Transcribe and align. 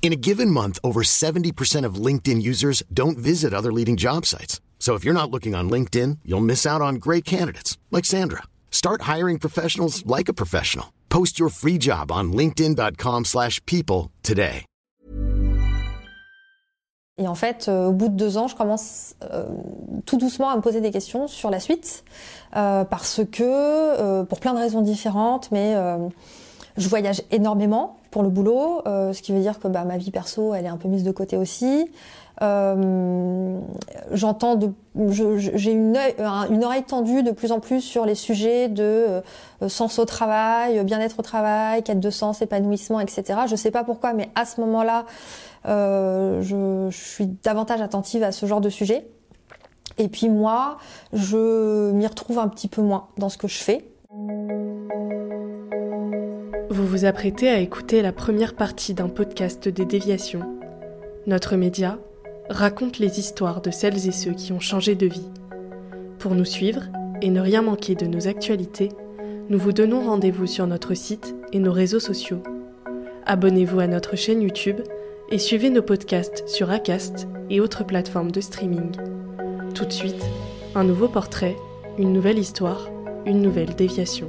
In 0.00 0.10
a 0.12 0.16
given 0.16 0.50
month, 0.50 0.78
over 0.82 1.02
70% 1.02 1.84
of 1.84 1.96
LinkedIn 2.06 2.40
users 2.40 2.82
don't 2.94 3.18
visit 3.18 3.52
other 3.52 3.70
leading 3.70 3.96
job 3.98 4.24
sites. 4.24 4.62
So 4.78 4.94
if 4.94 5.04
you're 5.04 5.12
not 5.12 5.30
looking 5.30 5.54
on 5.54 5.68
LinkedIn, 5.68 6.20
you'll 6.24 6.40
miss 6.52 6.64
out 6.64 6.80
on 6.80 6.94
great 6.94 7.26
candidates 7.26 7.76
like 7.90 8.06
Sandra. 8.06 8.44
Start 8.70 9.02
hiring 9.02 9.38
professionals 9.38 10.06
like 10.06 10.30
a 10.30 10.34
professional. 10.42 10.94
Post 11.10 11.38
your 11.38 11.50
free 11.50 11.76
job 11.78 12.10
on 12.10 12.32
linkedin.com/people 12.32 14.10
today. 14.22 14.64
Et 17.20 17.26
en 17.26 17.34
fait, 17.34 17.66
euh, 17.68 17.86
au 17.86 17.92
bout 17.92 18.08
de 18.08 18.14
deux 18.14 18.38
ans, 18.38 18.46
je 18.46 18.54
commence 18.54 19.16
euh, 19.24 19.44
tout 20.06 20.16
doucement 20.18 20.50
à 20.50 20.56
me 20.56 20.62
poser 20.62 20.80
des 20.80 20.92
questions 20.92 21.26
sur 21.26 21.50
la 21.50 21.58
suite, 21.58 22.04
euh, 22.56 22.84
parce 22.84 23.20
que, 23.30 23.42
euh, 23.42 24.22
pour 24.22 24.38
plein 24.38 24.54
de 24.54 24.58
raisons 24.58 24.82
différentes, 24.82 25.50
mais 25.50 25.74
je 26.78 26.88
voyage 26.88 27.22
énormément 27.30 27.96
pour 28.10 28.22
le 28.22 28.30
boulot, 28.30 28.80
euh, 28.86 29.12
ce 29.12 29.20
qui 29.20 29.32
veut 29.32 29.40
dire 29.40 29.58
que 29.58 29.68
bah, 29.68 29.84
ma 29.84 29.98
vie 29.98 30.10
perso, 30.10 30.54
elle 30.54 30.64
est 30.64 30.68
un 30.68 30.76
peu 30.78 30.88
mise 30.88 31.04
de 31.04 31.10
côté 31.10 31.36
aussi. 31.36 31.90
Euh, 32.40 33.58
J'entends, 34.12 34.58
j'ai 34.96 35.72
une, 35.72 35.98
une 36.50 36.64
oreille 36.64 36.84
tendue 36.84 37.22
de 37.22 37.32
plus 37.32 37.52
en 37.52 37.60
plus 37.60 37.80
sur 37.80 38.06
les 38.06 38.14
sujets 38.14 38.68
de 38.68 38.82
euh, 39.62 39.68
sens 39.68 39.98
au 39.98 40.04
travail, 40.04 40.82
bien-être 40.84 41.18
au 41.18 41.22
travail, 41.22 41.82
quête 41.82 42.00
de 42.00 42.10
sens, 42.10 42.40
épanouissement, 42.40 43.00
etc. 43.00 43.40
Je 43.48 43.56
sais 43.56 43.70
pas 43.70 43.84
pourquoi, 43.84 44.12
mais 44.12 44.30
à 44.34 44.44
ce 44.44 44.60
moment-là, 44.60 45.04
euh, 45.66 46.40
je, 46.42 46.88
je 46.90 47.04
suis 47.04 47.26
davantage 47.26 47.80
attentive 47.80 48.22
à 48.22 48.32
ce 48.32 48.46
genre 48.46 48.60
de 48.60 48.70
sujet. 48.70 49.06
Et 49.98 50.08
puis 50.08 50.28
moi, 50.28 50.78
je 51.12 51.90
m'y 51.90 52.06
retrouve 52.06 52.38
un 52.38 52.48
petit 52.48 52.68
peu 52.68 52.82
moins 52.82 53.08
dans 53.18 53.28
ce 53.28 53.36
que 53.36 53.48
je 53.48 53.58
fais. 53.58 53.87
Vous 56.70 56.86
vous 56.86 57.04
apprêtez 57.04 57.50
à 57.50 57.58
écouter 57.58 58.00
la 58.00 58.12
première 58.12 58.54
partie 58.54 58.94
d'un 58.94 59.10
podcast 59.10 59.68
des 59.68 59.84
déviations. 59.84 60.58
Notre 61.26 61.56
média 61.56 61.98
raconte 62.48 62.98
les 62.98 63.18
histoires 63.20 63.60
de 63.60 63.70
celles 63.70 64.08
et 64.08 64.12
ceux 64.12 64.32
qui 64.32 64.54
ont 64.54 64.60
changé 64.60 64.94
de 64.94 65.06
vie. 65.06 65.28
Pour 66.18 66.34
nous 66.34 66.46
suivre 66.46 66.84
et 67.20 67.28
ne 67.28 67.42
rien 67.42 67.60
manquer 67.60 67.96
de 67.96 68.06
nos 68.06 68.28
actualités, 68.28 68.88
nous 69.50 69.58
vous 69.58 69.72
donnons 69.72 70.00
rendez-vous 70.00 70.46
sur 70.46 70.66
notre 70.66 70.94
site 70.94 71.34
et 71.52 71.58
nos 71.58 71.72
réseaux 71.72 72.00
sociaux. 72.00 72.42
Abonnez-vous 73.26 73.80
à 73.80 73.88
notre 73.88 74.16
chaîne 74.16 74.40
YouTube 74.40 74.80
et 75.28 75.36
suivez 75.38 75.68
nos 75.68 75.82
podcasts 75.82 76.48
sur 76.48 76.70
Acast 76.70 77.28
et 77.50 77.60
autres 77.60 77.84
plateformes 77.84 78.30
de 78.30 78.40
streaming. 78.40 78.90
Tout 79.74 79.84
de 79.84 79.92
suite, 79.92 80.24
un 80.74 80.84
nouveau 80.84 81.08
portrait, 81.08 81.56
une 81.98 82.14
nouvelle 82.14 82.38
histoire, 82.38 82.88
une 83.28 83.42
nouvelle 83.42 83.74
déviation. 83.74 84.28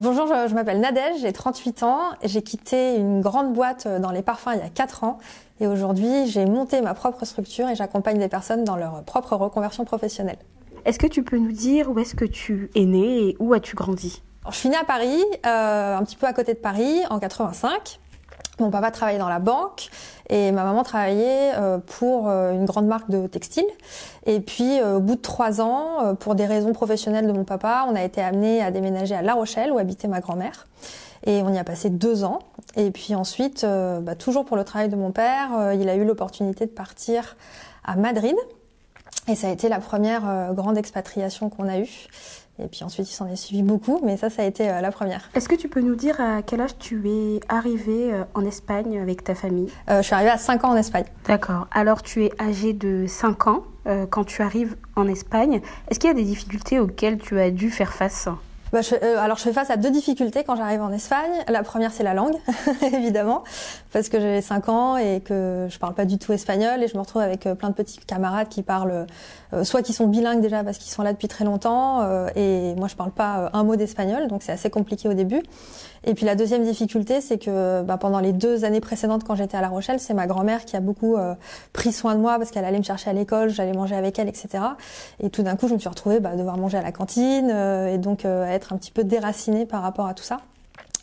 Bonjour, 0.00 0.26
je, 0.26 0.48
je 0.48 0.54
m'appelle 0.54 0.80
Nadège, 0.80 1.20
j'ai 1.22 1.32
38 1.32 1.82
ans. 1.82 2.00
et 2.20 2.28
J'ai 2.28 2.42
quitté 2.42 2.96
une 2.96 3.20
grande 3.22 3.54
boîte 3.54 3.88
dans 3.88 4.10
les 4.10 4.22
parfums 4.22 4.50
il 4.54 4.58
y 4.58 4.62
a 4.62 4.68
4 4.68 5.04
ans. 5.04 5.18
Et 5.60 5.66
aujourd'hui, 5.66 6.26
j'ai 6.26 6.44
monté 6.44 6.82
ma 6.82 6.92
propre 6.92 7.24
structure 7.24 7.68
et 7.68 7.74
j'accompagne 7.74 8.18
des 8.18 8.28
personnes 8.28 8.64
dans 8.64 8.76
leur 8.76 9.02
propre 9.04 9.34
reconversion 9.36 9.84
professionnelle. 9.84 10.38
Est-ce 10.84 10.98
que 10.98 11.06
tu 11.06 11.22
peux 11.22 11.38
nous 11.38 11.52
dire 11.52 11.90
où 11.90 11.98
est-ce 11.98 12.14
que 12.14 12.24
tu 12.24 12.70
es 12.74 12.84
né 12.84 13.28
et 13.28 13.36
où 13.38 13.54
as-tu 13.54 13.74
grandi? 13.74 14.22
Alors, 14.42 14.52
je 14.52 14.58
suis 14.58 14.68
née 14.68 14.76
à 14.76 14.84
Paris, 14.84 15.22
euh, 15.46 15.96
un 15.96 16.02
petit 16.04 16.16
peu 16.16 16.26
à 16.26 16.32
côté 16.32 16.52
de 16.52 16.58
Paris, 16.58 17.00
en 17.08 17.18
85. 17.18 18.00
Mon 18.60 18.70
papa 18.70 18.90
travaillait 18.90 19.18
dans 19.18 19.30
la 19.30 19.38
banque 19.38 19.88
et 20.28 20.52
ma 20.52 20.64
maman 20.64 20.82
travaillait 20.82 21.52
euh, 21.56 21.78
pour 21.78 22.28
euh, 22.28 22.52
une 22.52 22.66
grande 22.66 22.86
marque 22.86 23.08
de 23.10 23.26
textile. 23.26 23.66
Et 24.26 24.40
puis, 24.40 24.78
euh, 24.78 24.96
au 24.96 25.00
bout 25.00 25.16
de 25.16 25.20
trois 25.20 25.60
ans, 25.60 26.14
pour 26.16 26.34
des 26.34 26.46
raisons 26.46 26.72
professionnelles 26.72 27.26
de 27.26 27.32
mon 27.32 27.44
papa, 27.44 27.86
on 27.88 27.94
a 27.94 28.02
été 28.02 28.20
amené 28.20 28.62
à 28.62 28.70
déménager 28.70 29.14
à 29.14 29.22
La 29.22 29.34
Rochelle 29.34 29.72
où 29.72 29.78
habitait 29.78 30.08
ma 30.08 30.20
grand-mère. 30.20 30.66
Et 31.24 31.42
on 31.42 31.52
y 31.52 31.58
a 31.58 31.64
passé 31.64 31.88
deux 31.88 32.24
ans. 32.24 32.40
Et 32.76 32.90
puis 32.90 33.14
ensuite, 33.14 33.64
bah, 33.64 34.16
toujours 34.16 34.44
pour 34.44 34.56
le 34.56 34.64
travail 34.64 34.88
de 34.88 34.96
mon 34.96 35.12
père, 35.12 35.72
il 35.72 35.88
a 35.88 35.94
eu 35.94 36.04
l'opportunité 36.04 36.66
de 36.66 36.70
partir 36.70 37.36
à 37.84 37.96
Madrid. 37.96 38.34
Et 39.28 39.36
ça 39.36 39.48
a 39.48 39.50
été 39.50 39.68
la 39.68 39.78
première 39.78 40.28
euh, 40.28 40.52
grande 40.52 40.76
expatriation 40.76 41.48
qu'on 41.48 41.68
a 41.68 41.78
eue. 41.78 42.08
Et 42.58 42.68
puis 42.68 42.84
ensuite, 42.84 43.10
il 43.10 43.14
s'en 43.14 43.26
est 43.28 43.36
suivi 43.36 43.62
beaucoup, 43.62 44.00
mais 44.04 44.16
ça, 44.16 44.30
ça 44.30 44.42
a 44.42 44.44
été 44.44 44.68
euh, 44.68 44.80
la 44.80 44.90
première. 44.90 45.30
Est-ce 45.34 45.48
que 45.48 45.54
tu 45.54 45.68
peux 45.68 45.80
nous 45.80 45.94
dire 45.94 46.20
à 46.20 46.42
quel 46.42 46.60
âge 46.60 46.76
tu 46.78 47.08
es 47.08 47.40
arrivé 47.48 48.12
euh, 48.12 48.24
en 48.34 48.44
Espagne 48.44 48.98
avec 49.00 49.24
ta 49.24 49.34
famille? 49.34 49.68
Euh, 49.88 49.98
je 49.98 50.02
suis 50.02 50.14
arrivée 50.14 50.30
à 50.30 50.38
5 50.38 50.64
ans 50.64 50.70
en 50.70 50.76
Espagne. 50.76 51.04
D'accord. 51.26 51.66
Alors 51.70 52.02
tu 52.02 52.24
es 52.24 52.32
âgé 52.40 52.72
de 52.72 53.06
5 53.06 53.46
ans 53.46 53.62
euh, 53.86 54.06
quand 54.06 54.24
tu 54.24 54.42
arrives 54.42 54.76
en 54.96 55.08
Espagne. 55.08 55.60
Est-ce 55.88 55.98
qu'il 55.98 56.08
y 56.08 56.12
a 56.12 56.16
des 56.16 56.24
difficultés 56.24 56.78
auxquelles 56.78 57.18
tu 57.18 57.40
as 57.40 57.50
dû 57.50 57.70
faire 57.70 57.92
face? 57.92 58.28
Bah, 58.72 58.80
je, 58.80 58.94
euh, 58.94 59.18
alors, 59.18 59.36
je 59.36 59.42
fais 59.42 59.52
face 59.52 59.68
à 59.68 59.76
deux 59.76 59.90
difficultés 59.90 60.44
quand 60.44 60.56
j'arrive 60.56 60.80
en 60.80 60.90
Espagne. 60.90 61.30
La 61.48 61.62
première, 61.62 61.92
c'est 61.92 62.02
la 62.02 62.14
langue, 62.14 62.36
évidemment, 62.82 63.44
parce 63.92 64.08
que 64.08 64.18
j'ai 64.18 64.40
5 64.40 64.68
ans 64.70 64.96
et 64.96 65.20
que 65.20 65.66
je 65.68 65.78
parle 65.78 65.92
pas 65.92 66.06
du 66.06 66.16
tout 66.16 66.32
espagnol 66.32 66.82
et 66.82 66.88
je 66.88 66.94
me 66.94 67.00
retrouve 67.00 67.20
avec 67.20 67.46
euh, 67.46 67.54
plein 67.54 67.68
de 67.68 67.74
petits 67.74 67.98
camarades 67.98 68.48
qui 68.48 68.62
parlent, 68.62 69.06
euh, 69.52 69.64
soit 69.64 69.82
qui 69.82 69.92
sont 69.92 70.06
bilingues 70.06 70.40
déjà 70.40 70.64
parce 70.64 70.78
qu'ils 70.78 70.90
sont 70.90 71.02
là 71.02 71.12
depuis 71.12 71.28
très 71.28 71.44
longtemps 71.44 72.00
euh, 72.00 72.28
et 72.34 72.74
moi, 72.76 72.88
je 72.88 72.96
parle 72.96 73.10
pas 73.10 73.40
euh, 73.40 73.48
un 73.52 73.62
mot 73.62 73.76
d'espagnol, 73.76 74.26
donc 74.28 74.42
c'est 74.42 74.52
assez 74.52 74.70
compliqué 74.70 75.06
au 75.06 75.12
début. 75.12 75.42
Et 76.04 76.14
puis 76.14 76.26
la 76.26 76.34
deuxième 76.34 76.64
difficulté, 76.64 77.20
c'est 77.20 77.38
que 77.38 77.82
bah, 77.82 77.96
pendant 77.96 78.18
les 78.18 78.32
deux 78.32 78.64
années 78.64 78.80
précédentes, 78.80 79.22
quand 79.24 79.36
j'étais 79.36 79.56
à 79.56 79.60
La 79.60 79.68
Rochelle, 79.68 80.00
c'est 80.00 80.14
ma 80.14 80.26
grand-mère 80.26 80.64
qui 80.64 80.76
a 80.76 80.80
beaucoup 80.80 81.16
euh, 81.16 81.34
pris 81.72 81.92
soin 81.92 82.14
de 82.14 82.20
moi 82.20 82.38
parce 82.38 82.50
qu'elle 82.50 82.64
allait 82.64 82.78
me 82.78 82.82
chercher 82.84 83.10
à 83.10 83.12
l'école, 83.12 83.50
j'allais 83.50 83.72
manger 83.72 83.94
avec 83.94 84.18
elle, 84.18 84.28
etc. 84.28 84.64
Et 85.20 85.30
tout 85.30 85.42
d'un 85.42 85.54
coup, 85.54 85.68
je 85.68 85.74
me 85.74 85.78
suis 85.78 85.88
retrouvée 85.88 86.18
bah, 86.18 86.34
devoir 86.34 86.58
manger 86.58 86.78
à 86.78 86.82
la 86.82 86.90
cantine 86.90 87.50
euh, 87.52 87.94
et 87.94 87.98
donc 87.98 88.24
euh, 88.24 88.44
être 88.62 88.72
un 88.72 88.78
petit 88.78 88.92
peu 88.92 89.04
déracinée 89.04 89.66
par 89.66 89.82
rapport 89.82 90.06
à 90.06 90.14
tout 90.14 90.24
ça. 90.24 90.38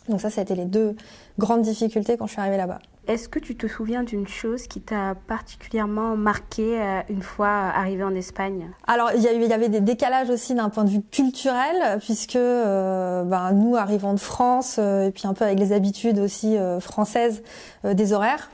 Donc 0.08 0.20
ça, 0.20 0.30
ça 0.30 0.40
a 0.40 0.44
été 0.44 0.54
les 0.54 0.64
deux 0.64 0.96
grandes 1.38 1.62
difficultés 1.62 2.16
quand 2.16 2.26
je 2.26 2.32
suis 2.32 2.40
arrivée 2.40 2.56
là-bas. 2.56 2.78
Est-ce 3.06 3.28
que 3.28 3.38
tu 3.38 3.56
te 3.56 3.66
souviens 3.66 4.02
d'une 4.02 4.26
chose 4.26 4.66
qui 4.66 4.80
t'a 4.80 5.14
particulièrement 5.26 6.16
marqué 6.16 6.80
euh, 6.80 7.00
une 7.08 7.22
fois 7.22 7.48
arrivé 7.48 8.04
en 8.04 8.14
Espagne? 8.14 8.70
Alors 8.86 9.10
il 9.14 9.22
y, 9.22 9.52
avait 9.52 9.68
des 9.68 9.80
décalages 9.80 10.30
aussi 10.30 10.54
d'un 10.54 10.68
point 10.68 10.84
de 10.84 10.90
vue 10.90 11.02
culturel, 11.02 11.98
puisque 12.00 12.36
euh, 12.36 13.24
ben, 13.24 13.52
nous 13.52 13.76
arrivant 13.76 14.14
de 14.14 14.20
France 14.20 14.76
euh, 14.78 15.08
et 15.08 15.10
puis 15.10 15.26
un 15.26 15.34
peu 15.34 15.44
avec 15.44 15.58
les 15.58 15.72
habitudes 15.72 16.18
aussi 16.18 16.56
euh, 16.56 16.78
françaises 16.78 17.42
euh, 17.84 17.94
des 17.94 18.12
horaires. 18.12 18.50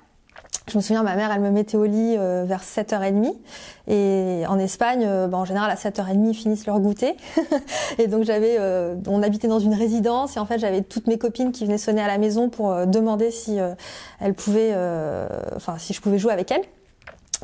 Je 0.69 0.77
me 0.77 0.83
souviens, 0.83 1.05
ma 1.05 1.15
mère, 1.15 1.31
elle 1.31 1.41
me 1.41 1.51
mettait 1.51 1.77
au 1.77 1.85
lit 1.85 2.17
euh, 2.19 2.45
vers 2.45 2.63
7h30. 2.65 3.33
Et 3.87 4.43
en 4.49 4.59
Espagne, 4.59 5.05
euh, 5.07 5.29
ben, 5.29 5.39
en 5.39 5.45
général, 5.45 5.71
à 5.71 5.77
7h30, 5.77 6.31
ils 6.31 6.35
finissent 6.35 6.67
leur 6.67 6.81
goûter. 6.81 7.17
et 7.99 8.09
donc, 8.09 8.25
j'avais, 8.25 8.57
euh, 8.59 8.97
on 9.07 9.23
habitait 9.23 9.47
dans 9.47 9.61
une 9.61 9.75
résidence. 9.75 10.37
Et 10.37 10.41
en 10.41 10.45
fait, 10.45 10.59
j'avais 10.59 10.83
toutes 10.83 11.07
mes 11.07 11.19
copines 11.19 11.53
qui 11.53 11.67
venaient 11.67 11.79
sonner 11.79 12.03
à 12.03 12.09
la 12.09 12.19
maison 12.19 12.49
pour 12.49 12.73
euh, 12.73 12.85
demander 12.85 13.31
si 13.31 13.61
euh, 13.61 13.75
elles 14.19 14.35
pouvaient, 14.35 14.75
enfin, 15.55 15.79
si 15.79 15.93
je 15.93 16.01
pouvais 16.01 16.19
jouer 16.19 16.33
avec 16.33 16.51
elles. 16.51 16.65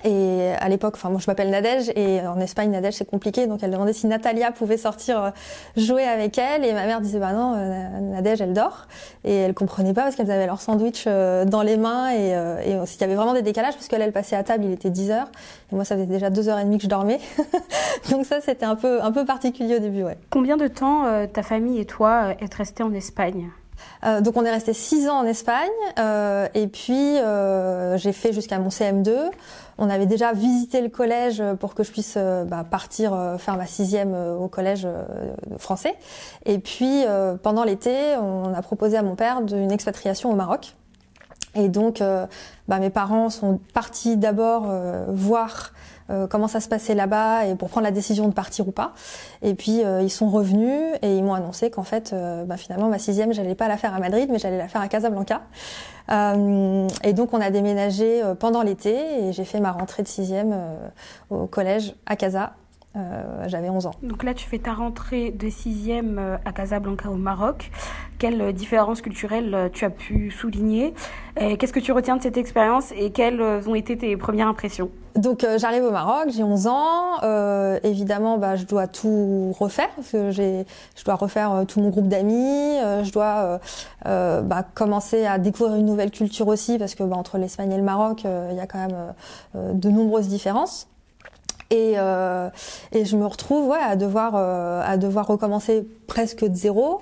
Et 0.05 0.53
à 0.59 0.69
l'époque, 0.69 0.95
enfin 0.97 1.11
moi 1.11 1.21
je 1.21 1.31
m'appelle 1.31 1.51
Nadège 1.51 1.93
et 1.95 2.21
en 2.27 2.41
Espagne 2.41 2.71
Nadège 2.71 2.95
c'est 2.95 3.09
compliqué. 3.09 3.47
Donc 3.47 3.63
elle 3.63 3.71
demandait 3.71 3.93
si 3.93 4.07
Natalia 4.07 4.51
pouvait 4.51 4.77
sortir 4.77 5.23
euh, 5.23 5.31
jouer 5.77 6.05
avec 6.05 6.39
elle. 6.39 6.65
Et 6.65 6.73
ma 6.73 6.87
mère 6.87 7.01
disait 7.01 7.19
bah 7.19 7.33
non 7.33 7.55
euh, 7.57 8.01
Nadège 8.01 8.41
elle 8.41 8.53
dort. 8.53 8.87
Et 9.25 9.35
elle 9.37 9.55
comprenait 9.55 9.93
pas 9.93 10.03
parce 10.03 10.17
qu'elles 10.17 10.31
avaient 10.31 10.47
leur 10.47 10.61
sandwich 10.61 11.05
euh, 11.07 11.45
dans 11.45 11.63
les 11.63 11.77
mains. 11.77 12.11
Et, 12.13 12.31
et 12.67 12.79
aussi, 12.79 12.97
il 12.97 13.01
y 13.03 13.05
avait 13.05 13.15
vraiment 13.15 13.35
des 13.35 13.43
décalages 13.43 13.75
parce 13.75 13.89
qu'elle 13.89 14.03
elle 14.03 14.13
passait 14.13 14.37
à 14.37 14.43
table 14.43 14.65
il 14.65 14.73
était 14.73 14.91
10 14.91 15.11
heures. 15.11 15.29
Et 15.71 15.75
moi 15.75 15.85
ça 15.85 15.95
faisait 15.95 16.07
déjà 16.07 16.31
deux 16.31 16.49
heures 16.49 16.59
et 16.59 16.65
demie 16.65 16.79
que 16.79 16.85
je 16.85 16.89
dormais. 16.89 17.21
Donc 18.11 18.27
ça 18.27 18.41
c'était 18.41 18.67
un 18.67 18.77
peu 18.77 19.03
un 19.03 19.13
peu 19.13 19.25
particulier 19.25 19.77
au 19.77 19.81
début 19.81 20.03
ouais. 20.03 20.19
Combien 20.31 20.57
de 20.57 20.69
temps 20.69 21.07
euh, 21.07 21.27
ta 21.27 21.43
famille 21.43 21.81
et 21.81 21.87
toi 21.87 22.29
euh, 22.29 22.45
êtes 22.45 22.55
restés 22.55 22.83
en 22.83 22.93
Espagne? 22.93 23.51
Euh, 24.05 24.21
donc 24.21 24.37
on 24.37 24.45
est 24.45 24.51
resté 24.51 24.73
six 24.73 25.09
ans 25.09 25.19
en 25.19 25.25
Espagne 25.25 25.69
euh, 25.99 26.49
et 26.55 26.67
puis 26.67 27.19
euh, 27.19 27.97
j'ai 27.99 28.13
fait 28.13 28.33
jusqu'à 28.33 28.59
mon 28.59 28.69
CM2. 28.69 29.11
On 29.85 29.91
avait 29.91 30.07
déjà 30.07 30.33
visité 30.33 30.81
le 30.81 30.89
collège 30.89 31.43
pour 31.59 31.75
que 31.75 31.83
je 31.83 31.91
puisse 31.91 32.15
euh, 32.17 32.45
bah, 32.45 32.63
partir 32.63 33.15
euh, 33.15 33.37
faire 33.37 33.57
ma 33.57 33.67
sixième 33.67 34.15
euh, 34.15 34.37
au 34.37 34.47
collège 34.47 34.87
euh, 34.87 35.03
français. 35.59 35.97
Et 36.47 36.61
puis 36.61 37.03
euh, 37.05 37.35
pendant 37.35 37.65
l'été, 37.65 38.17
on 38.17 38.55
a 38.55 38.63
proposé 38.63 38.97
à 38.97 39.03
mon 39.03 39.17
père 39.17 39.43
d'une 39.43 39.73
expatriation 39.73 40.31
au 40.31 40.37
Maroc. 40.37 40.77
Et 41.57 41.69
donc, 41.69 42.01
euh, 42.01 42.27
bah, 42.69 42.79
mes 42.79 42.91
parents 42.91 43.29
sont 43.29 43.59
partis 43.75 44.17
d'abord 44.17 44.67
euh, 44.69 45.05
voir 45.09 45.73
euh, 46.11 46.27
comment 46.27 46.49
ça 46.49 46.61
se 46.61 46.69
passait 46.69 46.95
là-bas 46.95 47.47
et 47.47 47.55
pour 47.55 47.69
prendre 47.69 47.85
la 47.85 47.91
décision 47.91 48.29
de 48.29 48.33
partir 48.33 48.69
ou 48.69 48.73
pas. 48.73 48.93
Et 49.43 49.55
puis 49.55 49.85
euh, 49.85 50.03
ils 50.03 50.11
sont 50.11 50.29
revenus 50.29 50.97
et 51.03 51.17
ils 51.17 51.23
m'ont 51.23 51.35
annoncé 51.35 51.71
qu'en 51.71 51.83
fait, 51.83 52.13
euh, 52.13 52.45
bah, 52.45 52.57
finalement 52.57 52.89
ma 52.89 52.99
sixième, 52.99 53.33
j'allais 53.33 53.55
pas 53.55 53.69
la 53.69 53.77
faire 53.77 53.95
à 53.95 53.99
Madrid, 53.99 54.29
mais 54.31 54.39
j'allais 54.39 54.59
la 54.59 54.69
faire 54.69 54.81
à 54.81 54.89
Casablanca. 54.89 55.43
et 56.11 57.13
donc 57.13 57.33
on 57.33 57.41
a 57.41 57.51
déménagé 57.51 58.23
pendant 58.39 58.63
l'été 58.63 59.29
et 59.29 59.33
j'ai 59.33 59.45
fait 59.45 59.61
ma 59.61 59.73
rentrée 59.73 60.03
de 60.03 60.09
sixième 60.09 60.55
au 61.31 61.47
collège 61.47 61.95
à 62.07 62.17
Casa 62.17 62.53
euh, 62.95 63.45
j'avais 63.47 63.71
11 63.71 63.87
ans. 63.87 63.95
Donc 64.03 64.23
là, 64.23 64.35
tu 64.35 64.47
fais 64.47 64.59
ta 64.59 64.75
rentrée 64.75 65.31
de 65.31 65.47
6e 65.47 66.19
euh, 66.19 66.37
à 66.45 66.53
Casablanca 66.53 67.09
au 67.09 67.15
Maroc. 67.15 67.71
Quelles 68.19 68.53
différences 68.53 69.01
culturelles 69.01 69.55
euh, 69.55 69.69
tu 69.73 69.87
as 69.87 69.91
pu 69.91 70.31
souligner? 70.31 70.93
Qu'est-ce 71.59 71.73
que 71.73 71.81
tu 71.81 71.93
retiens 71.93 72.17
de 72.17 72.23
cette 72.23 72.37
expérience 72.37 72.93
et 72.95 73.11
quelles 73.11 73.41
ont 73.41 73.75
été 73.75 73.97
tes 73.97 74.19
premières 74.19 74.49
impressions? 74.49 74.91
Donc 75.17 75.47
j'arrive 75.57 75.83
au 75.83 75.91
Maroc, 75.91 76.29
j'ai 76.29 76.43
11 76.43 76.67
ans. 76.67 77.23
Euh, 77.23 77.81
évidemment, 77.85 78.37
bah, 78.37 78.55
je 78.55 78.67
dois 78.67 78.87
tout 78.87 79.55
refaire 79.59 79.89
parce 79.97 80.11
que 80.11 80.31
j'ai, 80.31 80.67
je 80.95 81.05
dois 81.05 81.15
refaire 81.15 81.65
tout 81.67 81.81
mon 81.81 81.89
groupe 81.89 82.07
d'amis. 82.07 82.77
je 83.03 83.11
dois 83.11 83.61
bah, 84.05 84.63
commencer 84.75 85.25
à 85.25 85.39
découvrir 85.39 85.77
une 85.77 85.87
nouvelle 85.87 86.11
culture 86.11 86.49
aussi 86.49 86.79
parce 86.79 86.95
que 86.95 87.03
bah, 87.03 87.17
entre 87.17 87.39
l'Espagne 87.39 87.73
et 87.73 87.79
le 87.79 87.83
Maroc, 87.83 88.25
il 88.25 88.57
y 88.57 88.61
a 88.61 88.67
quand 88.67 88.87
même 88.87 89.15
de 89.55 89.89
nombreuses 89.89 90.29
différences. 90.29 90.92
Et, 91.73 91.95
euh, 91.97 92.51
et 92.93 93.07
je 93.07 93.17
me 93.17 93.25
retrouve 93.27 93.69
ouais, 93.69 93.79
à, 93.83 93.97
devoir, 93.97 94.35
euh, 94.37 94.83
à 94.85 94.99
devoir 94.99 95.27
recommencer 95.27 95.87
presque 96.07 96.45
de 96.45 96.55
zéro. 96.55 97.01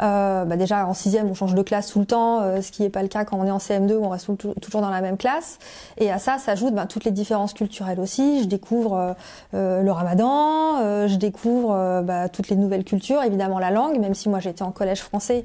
Euh, 0.00 0.44
bah 0.44 0.56
déjà 0.56 0.86
en 0.86 0.94
sixième 0.94 1.28
on 1.28 1.34
change 1.34 1.56
de 1.56 1.62
classe 1.62 1.88
tout 1.88 1.98
le 1.98 2.06
temps, 2.06 2.40
euh, 2.42 2.62
ce 2.62 2.70
qui 2.70 2.82
n'est 2.82 2.88
pas 2.88 3.02
le 3.02 3.08
cas 3.08 3.24
quand 3.24 3.36
on 3.36 3.44
est 3.44 3.50
en 3.50 3.58
CM2 3.58 3.94
où 3.94 4.04
on 4.04 4.10
reste 4.10 4.30
toujours 4.60 4.80
dans 4.80 4.90
la 4.90 5.00
même 5.00 5.16
classe. 5.16 5.58
Et 5.96 6.10
à 6.10 6.18
ça 6.18 6.38
s'ajoutent 6.38 6.74
bah, 6.74 6.86
toutes 6.86 7.04
les 7.04 7.10
différences 7.10 7.52
culturelles 7.52 7.98
aussi. 7.98 8.42
Je 8.42 8.46
découvre 8.46 9.16
euh, 9.54 9.82
le 9.82 9.90
Ramadan, 9.90 11.06
je 11.08 11.16
découvre 11.16 12.02
bah, 12.04 12.28
toutes 12.28 12.48
les 12.48 12.56
nouvelles 12.56 12.84
cultures, 12.84 13.22
évidemment 13.22 13.58
la 13.58 13.70
langue, 13.70 13.98
même 13.98 14.14
si 14.14 14.28
moi 14.28 14.38
j'étais 14.38 14.62
en 14.62 14.70
collège 14.70 15.00
français, 15.00 15.44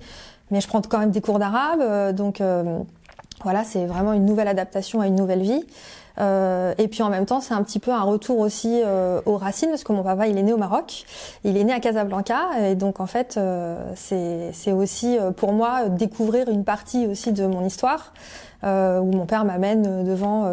mais 0.52 0.62
je 0.62 0.68
prends 0.68 0.82
quand 0.82 1.00
même 1.00 1.12
des 1.12 1.22
cours 1.22 1.40
d'arabe, 1.40 2.16
donc 2.16 2.42
voilà 3.44 3.64
c'est 3.64 3.86
vraiment 3.86 4.14
une 4.14 4.26
nouvelle 4.26 4.48
adaptation 4.48 5.02
à 5.02 5.08
une 5.08 5.16
nouvelle 5.16 5.42
vie. 5.42 5.66
Euh, 6.20 6.74
et 6.78 6.88
puis 6.88 7.04
en 7.04 7.10
même 7.10 7.26
temps, 7.26 7.42
c'est 7.42 7.54
un 7.54 7.64
petit 7.64 7.80
peu 7.80 7.92
un 7.92 8.04
retour 8.04 8.40
aussi 8.40 8.82
euh, 8.84 9.22
aux 9.26 9.38
racines, 9.38 9.70
parce 9.70 9.84
que 9.84 9.94
mon 9.94 10.04
papa, 10.04 10.28
il 10.28 10.38
est 10.38 10.44
né 10.44 10.54
au 10.54 10.58
Maroc, 10.58 11.06
il 11.44 11.58
est 11.58 11.64
né 11.64 11.74
à 11.74 11.80
Casablanca, 11.80 12.50
et 12.62 12.76
donc 12.76 13.00
en 13.00 13.08
fait, 13.08 13.36
euh, 13.38 13.78
c'est 13.96 14.72
aussi 14.72 15.18
euh, 15.18 15.32
pour 15.32 15.54
moi 15.54 15.90
découvrir 15.90 16.50
une 16.50 16.64
partie 16.64 17.08
aussi 17.08 17.32
de 17.32 17.46
mon 17.46 17.66
histoire. 17.66 18.14
Euh, 18.66 19.02
où 19.02 19.12
mon 19.12 19.26
père 19.26 19.44
m'amène 19.44 20.06
devant 20.06 20.50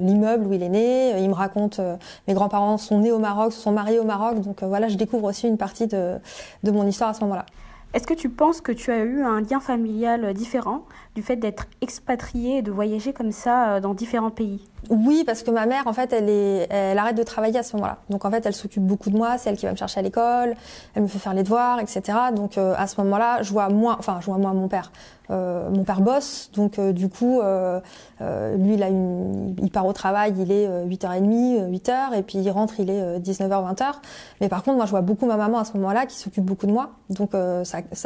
l'immeuble 0.00 0.46
où 0.46 0.52
il 0.52 0.62
est 0.62 0.68
né. 0.68 1.20
Il 1.20 1.28
me 1.30 1.34
raconte 1.34 1.80
mes 2.28 2.34
grands-parents 2.34 2.78
sont 2.78 3.00
nés 3.00 3.10
au 3.10 3.18
Maroc, 3.18 3.52
se 3.52 3.60
sont 3.60 3.72
mariés 3.72 3.98
au 3.98 4.04
Maroc, 4.04 4.38
donc 4.40 4.62
voilà, 4.62 4.86
je 4.86 4.96
découvre 4.96 5.24
aussi 5.24 5.48
une 5.48 5.58
partie 5.58 5.88
de, 5.88 6.18
de 6.62 6.70
mon 6.70 6.86
histoire 6.86 7.10
à 7.10 7.14
ce 7.14 7.22
moment-là. 7.22 7.44
Est-ce 7.94 8.06
que 8.06 8.14
tu 8.14 8.30
penses 8.30 8.62
que 8.62 8.72
tu 8.72 8.90
as 8.90 9.04
eu 9.04 9.20
un 9.22 9.42
lien 9.42 9.60
familial 9.60 10.32
différent 10.32 10.86
du 11.14 11.22
fait 11.22 11.36
d'être 11.36 11.66
expatriée 11.82 12.58
et 12.58 12.62
de 12.62 12.70
voyager 12.70 13.12
comme 13.12 13.32
ça 13.32 13.76
euh, 13.76 13.80
dans 13.80 13.92
différents 13.92 14.30
pays? 14.30 14.64
Oui, 14.90 15.22
parce 15.24 15.42
que 15.42 15.50
ma 15.50 15.66
mère, 15.66 15.86
en 15.86 15.92
fait, 15.92 16.12
elle, 16.12 16.28
est, 16.28 16.96
arrête 16.98 17.16
de 17.16 17.22
travailler 17.22 17.58
à 17.58 17.62
ce 17.62 17.76
moment-là. 17.76 17.98
Donc, 18.10 18.24
en 18.24 18.30
fait, 18.30 18.44
elle 18.44 18.52
s'occupe 18.52 18.82
beaucoup 18.82 19.10
de 19.10 19.16
moi, 19.16 19.38
c'est 19.38 19.50
elle 19.50 19.56
qui 19.56 19.66
va 19.66 19.72
me 19.72 19.76
chercher 19.76 20.00
à 20.00 20.02
l'école, 20.02 20.54
elle 20.94 21.02
me 21.02 21.08
fait 21.08 21.18
faire 21.18 21.34
les 21.34 21.44
devoirs, 21.44 21.80
etc. 21.80 22.02
Donc, 22.34 22.58
euh, 22.58 22.74
à 22.76 22.86
ce 22.86 23.00
moment-là, 23.00 23.42
je 23.42 23.52
vois 23.52 23.68
moins, 23.68 23.96
enfin, 23.98 24.18
je 24.20 24.26
vois 24.26 24.38
moins 24.38 24.52
mon 24.54 24.68
père. 24.68 24.90
Euh, 25.30 25.70
mon 25.70 25.84
père 25.84 26.00
bosse, 26.00 26.50
donc 26.52 26.78
du 26.80 27.08
coup, 27.08 27.40
lui, 27.40 28.74
il, 28.74 28.82
a 28.82 28.88
une, 28.88 29.56
il 29.62 29.70
part 29.70 29.86
au 29.86 29.92
travail, 29.92 30.34
il 30.36 30.50
est 30.50 30.68
8h30, 30.68 31.70
8h, 31.70 32.14
et 32.18 32.22
puis 32.22 32.38
il 32.38 32.50
rentre, 32.50 32.80
il 32.80 32.90
est 32.90 33.18
19h, 33.18 33.74
20h. 33.74 33.92
Mais 34.40 34.48
par 34.48 34.62
contre, 34.62 34.76
moi, 34.76 34.86
je 34.86 34.90
vois 34.90 35.00
beaucoup 35.00 35.26
ma 35.26 35.36
maman 35.36 35.58
à 35.58 35.64
ce 35.64 35.74
moment-là 35.74 36.06
qui 36.06 36.16
s'occupe 36.16 36.44
beaucoup 36.44 36.66
de 36.66 36.72
moi. 36.72 36.90
Donc, 37.08 37.30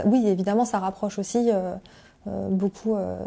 oui, 0.05 0.29
évidemment, 0.29 0.64
ça 0.64 0.79
rapproche 0.79 1.19
aussi 1.19 1.50
euh, 2.29 2.49
beaucoup, 2.50 2.96
euh, 2.96 3.19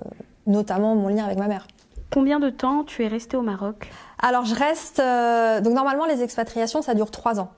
notamment 0.46 0.94
mon 0.96 1.08
lien 1.08 1.24
avec 1.24 1.38
ma 1.38 1.48
mère. 1.48 1.68
Combien 2.12 2.40
de 2.40 2.50
temps 2.50 2.84
tu 2.84 3.04
es 3.04 3.08
restée 3.08 3.38
au 3.38 3.42
Maroc 3.42 3.90
Alors 4.20 4.46
je 4.46 4.56
reste. 4.56 5.00
Euh, 5.00 5.62
donc 5.62 5.74
normalement 5.74 6.06
les 6.06 6.24
expatriations 6.24 6.82
ça 6.82 6.94
dure 6.94 7.12
trois 7.12 7.40
ans. 7.40 7.50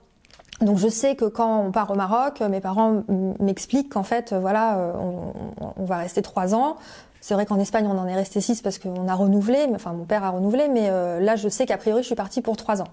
Donc 0.60 0.78
je 0.78 0.88
sais 0.88 1.16
que 1.16 1.24
quand 1.24 1.60
on 1.60 1.72
part 1.72 1.90
au 1.90 1.94
Maroc, 1.94 2.40
mes 2.40 2.60
parents 2.60 3.02
m'expliquent 3.40 3.92
qu'en 3.92 4.04
fait 4.04 4.32
voilà 4.32 4.94
on, 5.76 5.84
va 5.84 5.96
rester 5.96 6.22
trois 6.22 6.54
ans. 6.54 6.76
C'est 7.20 7.34
vrai 7.34 7.46
qu'en 7.46 7.58
Espagne 7.58 7.86
on 7.88 7.98
en 7.98 8.06
est 8.06 8.14
resté 8.14 8.40
six 8.40 8.62
parce 8.62 8.78
qu'on 8.78 9.08
a 9.08 9.14
renouvelé, 9.14 9.66
enfin 9.74 9.92
mon 9.92 10.04
père 10.04 10.22
a 10.22 10.30
renouvelé, 10.30 10.68
mais 10.68 10.88
là 11.20 11.34
je 11.34 11.48
sais 11.48 11.66
qu'a 11.66 11.78
priori 11.78 12.02
je 12.02 12.06
suis 12.06 12.14
partie 12.14 12.42
pour 12.42 12.56
trois 12.56 12.80
ans 12.80 12.88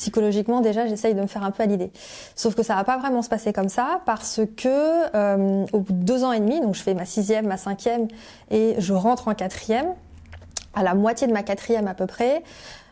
psychologiquement 0.00 0.60
déjà 0.62 0.86
j'essaye 0.86 1.14
de 1.14 1.20
me 1.20 1.26
faire 1.26 1.44
un 1.44 1.50
peu 1.50 1.62
à 1.62 1.66
l'idée. 1.66 1.90
Sauf 2.34 2.54
que 2.54 2.62
ça 2.62 2.74
va 2.74 2.84
pas 2.84 2.96
vraiment 2.96 3.22
se 3.22 3.28
passer 3.28 3.52
comme 3.52 3.68
ça 3.68 4.00
parce 4.06 4.40
que 4.56 5.14
euh, 5.14 5.66
au 5.72 5.80
bout 5.80 5.92
de 5.92 6.02
deux 6.02 6.24
ans 6.24 6.32
et 6.32 6.40
demi, 6.40 6.60
donc 6.60 6.74
je 6.74 6.82
fais 6.82 6.94
ma 6.94 7.04
sixième, 7.04 7.46
ma 7.46 7.58
cinquième 7.58 8.08
et 8.50 8.76
je 8.78 8.94
rentre 8.94 9.28
en 9.28 9.34
quatrième, 9.34 9.94
à 10.74 10.82
la 10.82 10.94
moitié 10.94 11.26
de 11.26 11.32
ma 11.32 11.42
quatrième 11.42 11.88
à 11.88 11.94
peu 11.94 12.06
près, 12.06 12.42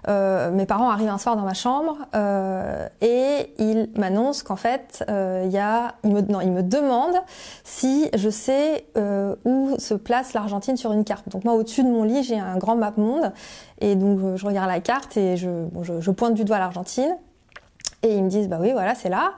euh, 0.08 0.50
mes 0.52 0.64
parents 0.64 0.90
arrivent 0.90 1.08
un 1.08 1.18
soir 1.18 1.36
dans 1.36 1.42
ma 1.42 1.54
chambre 1.54 1.98
euh, 2.14 2.88
et 3.00 3.52
ils 3.58 3.90
m'annoncent 3.96 4.44
qu'en 4.44 4.56
fait, 4.56 5.04
euh, 5.08 5.46
y 5.50 5.58
a, 5.58 5.94
ils 6.04 6.12
me, 6.12 6.20
non, 6.20 6.40
ils 6.40 6.52
me 6.52 6.62
demandent 6.62 7.20
si 7.64 8.08
je 8.14 8.30
sais 8.30 8.86
euh, 8.96 9.34
où 9.44 9.74
se 9.78 9.94
place 9.94 10.34
l'Argentine 10.34 10.76
sur 10.76 10.92
une 10.92 11.04
carte. 11.04 11.28
Donc 11.28 11.44
moi, 11.44 11.54
au-dessus 11.54 11.82
de 11.82 11.88
mon 11.88 12.04
lit, 12.04 12.22
j'ai 12.22 12.38
un 12.38 12.56
grand 12.58 12.76
map 12.76 12.92
monde 12.96 13.32
et 13.80 13.96
donc 13.96 14.36
je 14.36 14.46
regarde 14.46 14.68
la 14.68 14.80
carte 14.80 15.16
et 15.16 15.36
je, 15.36 15.48
bon, 15.48 15.82
je, 15.82 16.00
je 16.00 16.10
pointe 16.10 16.34
du 16.34 16.44
doigt 16.44 16.58
l'Argentine. 16.58 17.16
Et 18.02 18.14
ils 18.14 18.22
me 18.22 18.28
disent 18.28 18.48
bah 18.48 18.58
oui 18.60 18.70
voilà 18.72 18.94
c'est 18.94 19.08
là. 19.08 19.32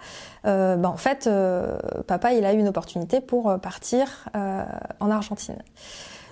Euh, 0.47 0.77
bah 0.77 0.91
en 0.91 0.99
fait 0.99 1.27
euh, 1.27 1.79
papa 2.07 2.35
il 2.35 2.45
a 2.45 2.53
eu 2.53 2.59
une 2.59 2.69
opportunité 2.69 3.23
pour 3.23 3.59
partir 3.59 4.29
euh, 4.37 4.63
en 5.01 5.11
Argentine. 5.11 5.57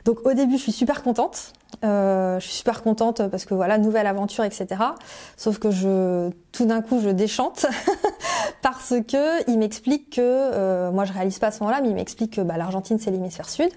Donc 0.05 0.27
au 0.27 0.35
début, 0.35 0.59
je 0.59 0.63
suis 0.63 0.73
super 0.73 1.03
contente. 1.03 1.53
Euh, 1.85 2.41
je 2.41 2.47
suis 2.47 2.56
super 2.56 2.82
contente 2.82 3.29
parce 3.29 3.44
que 3.44 3.55
voilà, 3.55 3.79
nouvelle 3.79 4.06
aventure, 4.06 4.44
etc. 4.44 4.67
Sauf 5.37 5.59
que 5.59 5.70
je, 5.70 6.31
tout 6.50 6.65
d'un 6.65 6.82
coup, 6.82 7.00
je 7.00 7.11
déchante 7.11 7.67
parce 8.62 8.94
que 9.06 9.49
il 9.50 9.59
m'explique 9.59 10.17
que, 10.17 10.20
euh, 10.20 10.91
moi, 10.91 11.05
je 11.05 11.12
réalise 11.12 11.38
pas 11.38 11.49
à 11.49 11.50
ce 11.50 11.61
moment-là, 11.61 11.81
mais 11.82 11.91
il 11.91 11.94
m'explique 11.94 12.35
que 12.35 12.41
bah, 12.41 12.56
l'Argentine 12.56 12.99
c'est 12.99 13.11
l'hémisphère 13.11 13.49
sud, 13.49 13.70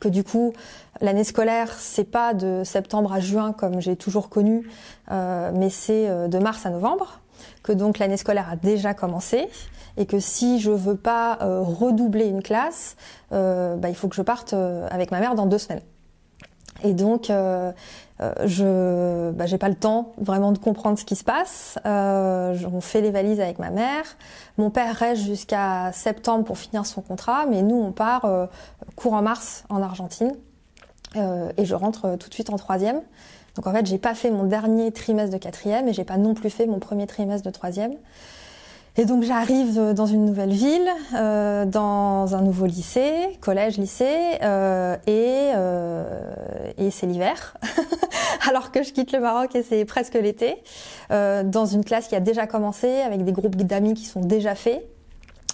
que 0.00 0.08
du 0.08 0.24
coup, 0.24 0.52
l'année 1.00 1.24
scolaire 1.24 1.72
c'est 1.72 2.10
pas 2.10 2.34
de 2.34 2.62
septembre 2.64 3.12
à 3.12 3.20
juin 3.20 3.52
comme 3.52 3.80
j'ai 3.80 3.96
toujours 3.96 4.28
connu, 4.28 4.68
euh, 5.10 5.50
mais 5.54 5.70
c'est 5.70 6.08
euh, 6.08 6.28
de 6.28 6.38
mars 6.38 6.66
à 6.66 6.70
novembre, 6.70 7.20
que 7.62 7.72
donc 7.72 7.98
l'année 7.98 8.16
scolaire 8.16 8.48
a 8.50 8.56
déjà 8.56 8.94
commencé 8.94 9.48
et 9.96 10.06
que 10.06 10.18
si 10.18 10.58
je 10.58 10.70
veux 10.70 10.96
pas 10.96 11.38
euh, 11.40 11.60
redoubler 11.60 12.26
une 12.26 12.42
classe, 12.42 12.96
euh, 13.32 13.76
bah, 13.76 13.88
il 13.88 13.94
faut 13.94 14.08
que 14.08 14.16
je 14.16 14.22
parte 14.22 14.54
avec 14.90 15.10
ma 15.10 15.20
mère 15.20 15.34
dans 15.34 15.46
deux 15.46 15.58
semaines. 15.58 15.82
Et 16.84 16.94
donc, 16.94 17.26
je, 17.28 19.30
bah, 19.32 19.46
j'ai 19.46 19.58
pas 19.58 19.68
le 19.68 19.74
temps 19.74 20.12
vraiment 20.18 20.52
de 20.52 20.58
comprendre 20.58 20.98
ce 20.98 21.04
qui 21.04 21.16
se 21.16 21.24
passe. 21.24 21.78
on 21.84 22.80
fait 22.80 23.00
les 23.00 23.10
valises 23.10 23.40
avec 23.40 23.58
ma 23.58 23.70
mère. 23.70 24.04
Mon 24.58 24.70
père 24.70 24.94
reste 24.94 25.22
jusqu'à 25.22 25.90
septembre 25.92 26.44
pour 26.44 26.58
finir 26.58 26.86
son 26.86 27.00
contrat, 27.00 27.46
mais 27.50 27.62
nous 27.62 27.76
on 27.76 27.92
part 27.92 28.28
court 28.96 29.14
en 29.14 29.22
mars 29.22 29.64
en 29.68 29.82
Argentine. 29.82 30.32
et 31.16 31.64
je 31.64 31.74
rentre 31.74 32.16
tout 32.16 32.28
de 32.28 32.34
suite 32.34 32.50
en 32.50 32.56
troisième. 32.56 33.00
Donc 33.56 33.66
en 33.66 33.72
fait, 33.72 33.86
j'ai 33.86 33.98
pas 33.98 34.14
fait 34.14 34.30
mon 34.30 34.44
dernier 34.44 34.92
trimestre 34.92 35.32
de 35.32 35.38
quatrième 35.38 35.88
et 35.88 35.92
j'ai 35.92 36.04
pas 36.04 36.18
non 36.18 36.34
plus 36.34 36.50
fait 36.50 36.66
mon 36.66 36.78
premier 36.78 37.06
trimestre 37.06 37.46
de 37.46 37.52
troisième. 37.52 37.94
Et 38.96 39.06
donc 39.06 39.24
j'arrive 39.24 39.92
dans 39.92 40.06
une 40.06 40.24
nouvelle 40.24 40.52
ville, 40.52 40.88
euh, 41.16 41.66
dans 41.66 42.36
un 42.36 42.42
nouveau 42.42 42.66
lycée, 42.66 43.12
collège, 43.40 43.76
lycée, 43.76 44.38
euh, 44.42 44.96
et, 45.08 45.50
euh, 45.56 46.32
et 46.78 46.90
c'est 46.92 47.06
l'hiver, 47.06 47.56
alors 48.48 48.70
que 48.70 48.84
je 48.84 48.92
quitte 48.92 49.10
le 49.10 49.18
Maroc 49.18 49.56
et 49.56 49.64
c'est 49.64 49.84
presque 49.84 50.14
l'été, 50.14 50.62
euh, 51.10 51.42
dans 51.42 51.66
une 51.66 51.84
classe 51.84 52.06
qui 52.06 52.14
a 52.14 52.20
déjà 52.20 52.46
commencé, 52.46 53.00
avec 53.00 53.24
des 53.24 53.32
groupes 53.32 53.56
d'amis 53.56 53.94
qui 53.94 54.04
sont 54.04 54.20
déjà 54.20 54.54
faits. 54.54 54.88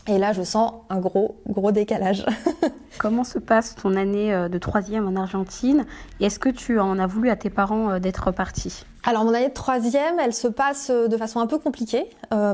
Et 0.06 0.18
là, 0.18 0.32
je 0.32 0.42
sens 0.42 0.72
un 0.88 0.98
gros, 0.98 1.36
gros 1.48 1.72
décalage. 1.72 2.24
Comment 2.98 3.24
se 3.24 3.38
passe 3.38 3.74
ton 3.76 3.96
année 3.96 4.34
euh, 4.34 4.48
de 4.48 4.58
troisième 4.58 5.06
en 5.06 5.14
Argentine? 5.14 5.86
Est-ce 6.20 6.38
que 6.38 6.48
tu 6.48 6.80
en 6.80 6.98
as 6.98 7.06
voulu 7.06 7.30
à 7.30 7.36
tes 7.36 7.50
parents 7.50 7.90
euh, 7.90 7.98
d'être 7.98 8.30
partis 8.32 8.84
alors 9.04 9.24
mon 9.24 9.34
année 9.34 9.48
de 9.48 9.54
troisième, 9.54 10.18
elle 10.20 10.34
se 10.34 10.48
passe 10.48 10.90
euh, 10.90 11.08
de 11.08 11.16
façon 11.16 11.40
un 11.40 11.46
peu 11.46 11.58
compliquée 11.58 12.08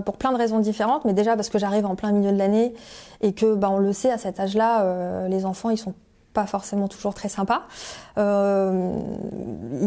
pour 0.05 0.17
plein 0.17 0.33
de 0.33 0.39
raisons 0.39 0.59
différentes, 0.59 1.05
mais 1.05 1.13
déjà 1.13 1.37
parce 1.37 1.51
que 1.51 1.59
j'arrive 1.59 1.85
en 1.85 1.97
plein 1.97 2.13
milieu 2.13 2.33
de 2.33 2.39
l'année 2.39 2.75
et 3.21 3.35
que 3.35 3.55
bah, 3.55 3.69
on 3.71 3.79
le 3.79 3.93
sait 3.93 4.11
à 4.11 4.17
cet 4.17 4.41
âge-là, 4.41 5.29
les 5.29 5.45
enfants 5.45 5.69
ils 5.69 5.77
sont 5.77 5.95
pas 6.37 6.47
forcément 6.47 6.87
toujours 6.87 7.15
très 7.15 7.31
sympa. 7.31 7.63
Euh, 8.19 8.93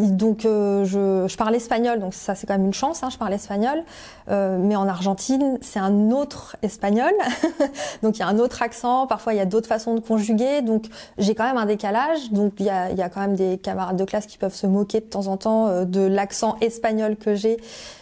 donc 0.09 0.45
euh, 0.45 0.83
je, 0.83 1.27
je, 1.27 1.37
parle 1.37 1.55
espagnol, 1.55 1.99
donc 1.99 2.15
ça 2.15 2.33
c'est 2.33 2.47
quand 2.47 2.57
même 2.57 2.65
une 2.65 2.73
chance, 2.73 3.03
hein, 3.03 3.09
je 3.11 3.19
parle 3.19 3.33
espagnol. 3.33 3.83
Euh, 4.31 4.57
mais 4.59 4.75
en 4.75 4.87
Argentine, 4.87 5.59
c'est 5.61 5.79
un 5.79 6.09
autre 6.09 6.57
espagnol, 6.63 7.11
donc 8.01 8.17
il 8.17 8.21
y 8.21 8.23
a 8.23 8.27
un 8.27 8.39
autre 8.39 8.63
accent. 8.63 9.05
Parfois 9.05 9.35
il 9.35 9.37
y 9.37 9.41
a 9.41 9.45
d'autres 9.45 9.67
façons 9.67 9.93
de 9.93 9.99
conjuguer, 9.99 10.63
donc 10.63 10.85
j'ai 11.19 11.35
quand 11.35 11.43
même 11.43 11.57
un 11.57 11.67
décalage. 11.67 12.31
Donc 12.31 12.53
il 12.57 12.65
y 12.65 12.71
a, 12.71 12.91
y 12.91 13.03
a, 13.03 13.09
quand 13.09 13.21
même 13.21 13.35
des 13.35 13.59
camarades 13.59 13.97
de 13.97 14.05
classe 14.05 14.25
qui 14.25 14.39
peuvent 14.39 14.55
se 14.55 14.65
moquer 14.65 15.01
de 15.01 15.05
temps 15.05 15.27
en 15.27 15.37
temps 15.37 15.67
euh, 15.67 15.85
de 15.85 16.01
l'accent 16.01 16.57
espagnol 16.61 17.15
que 17.15 17.35
j'ai. 17.35 17.57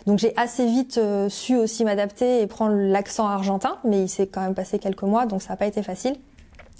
Donc 0.06 0.20
j'ai 0.20 0.32
assez 0.38 0.66
vite 0.66 1.00
euh, 1.00 1.27
su 1.27 1.58
aussi 1.58 1.84
m'adapter 1.84 2.42
et 2.42 2.48
prendre 2.48 2.75
l'accent 2.75 3.27
argentin, 3.27 3.75
mais 3.84 4.04
il 4.04 4.10
s'est 4.10 4.27
quand 4.27 4.42
même 4.42 4.56
passé 4.56 4.80
quelques 4.80 5.04
mois, 5.04 5.25
donc 5.25 5.42
ça 5.42 5.50
n'a 5.50 5.58
pas 5.58 5.68
été 5.68 5.84
facile. 5.84 6.16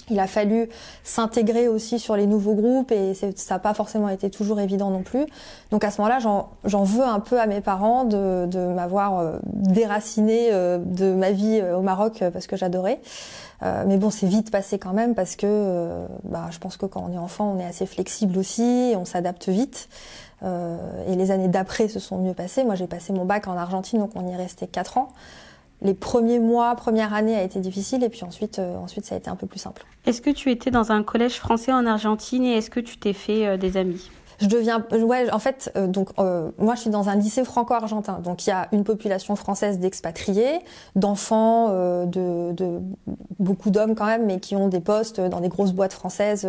Il 0.10 0.20
a 0.20 0.28
fallu 0.28 0.70
s'intégrer 1.04 1.68
aussi 1.68 2.00
sur 2.00 2.16
les 2.16 2.28
nouveaux 2.28 2.54
groupes 2.54 2.92
et 2.92 3.14
ça 3.14 3.28
n'a 3.50 3.60
pas 3.60 3.74
forcément 3.74 4.08
été 4.08 4.30
toujours 4.30 4.60
évident 4.60 4.90
non 4.90 5.04
plus. 5.04 5.26
Donc 5.72 5.84
à 5.84 5.92
ce 5.92 6.02
moment-là, 6.02 6.20
j'en 6.64 6.84
veux 6.84 7.04
un 7.04 7.20
peu 7.20 7.40
à 7.40 7.46
mes 7.46 7.60
parents 7.60 8.06
de, 8.06 8.46
de 8.46 8.60
m'avoir 8.68 9.20
euh, 9.20 9.38
déraciné 9.44 10.50
euh, 10.52 10.78
de 10.78 11.14
ma 11.14 11.32
vie 11.32 11.60
euh, 11.62 11.78
au 11.78 11.82
Maroc 11.82 12.24
parce 12.32 12.48
que 12.48 12.56
j'adorais. 12.56 13.02
mais 13.62 13.98
bon, 13.98 14.10
c'est 14.10 14.28
vite 14.28 14.52
passé 14.52 14.80
quand 14.80 14.94
même 14.94 15.14
parce 15.16 15.36
que 15.36 16.06
bah, 16.24 16.46
je 16.52 16.60
pense 16.60 16.78
que 16.78 16.86
quand 16.86 17.04
on 17.10 17.12
est 17.12 17.18
enfant, 17.18 17.54
on 17.56 17.60
est 17.60 17.66
assez 17.66 17.86
flexible 17.86 18.38
aussi, 18.38 18.94
on 18.96 19.04
s'adapte 19.04 19.50
vite. 19.50 19.90
et 20.44 21.16
les 21.16 21.32
années 21.32 21.48
d'après 21.48 21.88
se 21.88 22.00
sont 22.00 22.18
mieux 22.18 22.36
passées. 22.36 22.64
Moi, 22.64 22.76
j'ai 22.76 22.88
passé 22.88 23.14
mon 23.14 23.26
bac 23.26 23.48
en 23.48 23.58
Argentine, 23.58 24.00
donc 24.00 24.12
on 24.16 24.28
y 24.28 24.32
est 24.32 24.38
resté 24.38 24.68
4 24.68 25.00
ans 25.00 25.10
les 25.82 25.94
premiers 25.94 26.40
mois, 26.40 26.76
première 26.76 27.14
année 27.14 27.36
a 27.36 27.44
été 27.44 27.60
difficile 27.60 28.04
et 28.04 28.10
puis 28.10 28.24
ensuite, 28.24 28.60
euh, 28.60 28.78
ensuite 28.78 29.06
ça 29.06 29.16
a 29.16 29.18
été 29.18 29.30
un 29.30 29.36
peu 29.36 29.48
plus 29.48 29.60
simple. 29.60 29.86
Est-ce 30.06 30.22
que 30.22 30.30
tu 30.30 30.50
étais 30.52 30.72
dans 30.72 30.92
un 30.92 31.04
collège 31.04 31.38
français 31.38 31.72
en 31.72 31.86
Argentine 31.86 32.44
et 32.44 32.58
est-ce 32.58 32.70
que 32.70 32.80
tu 32.80 32.98
t'es 32.98 33.14
fait 33.14 33.46
euh, 33.46 33.58
des 33.58 33.78
amis? 33.78 34.10
Je 34.40 34.46
deviens 34.46 34.86
ouais 34.92 35.32
en 35.32 35.40
fait 35.40 35.72
euh, 35.76 35.88
donc 35.88 36.16
moi 36.20 36.76
je 36.76 36.82
suis 36.82 36.90
dans 36.92 37.10
un 37.10 37.16
lycée 37.16 37.44
franco-argentin. 37.44 38.20
Donc 38.20 38.46
il 38.46 38.52
y 38.52 38.54
a 38.54 38.68
une 38.72 38.84
population 38.84 39.36
française 39.36 39.80
d'expatriés 39.80 40.60
d'enfants 40.96 41.70
de, 42.06 42.52
de, 42.52 42.80
beaucoup 43.40 43.72
d'hommes 43.72 43.96
quand 43.96 44.06
même 44.06 44.28
mais 44.28 44.40
qui 44.40 44.56
ont 44.56 44.68
des 44.68 44.80
postes 44.80 45.20
dans 45.20 45.40
des 45.40 45.50
grosses 45.50 45.74
boîtes 45.74 45.94
françaises 45.94 46.48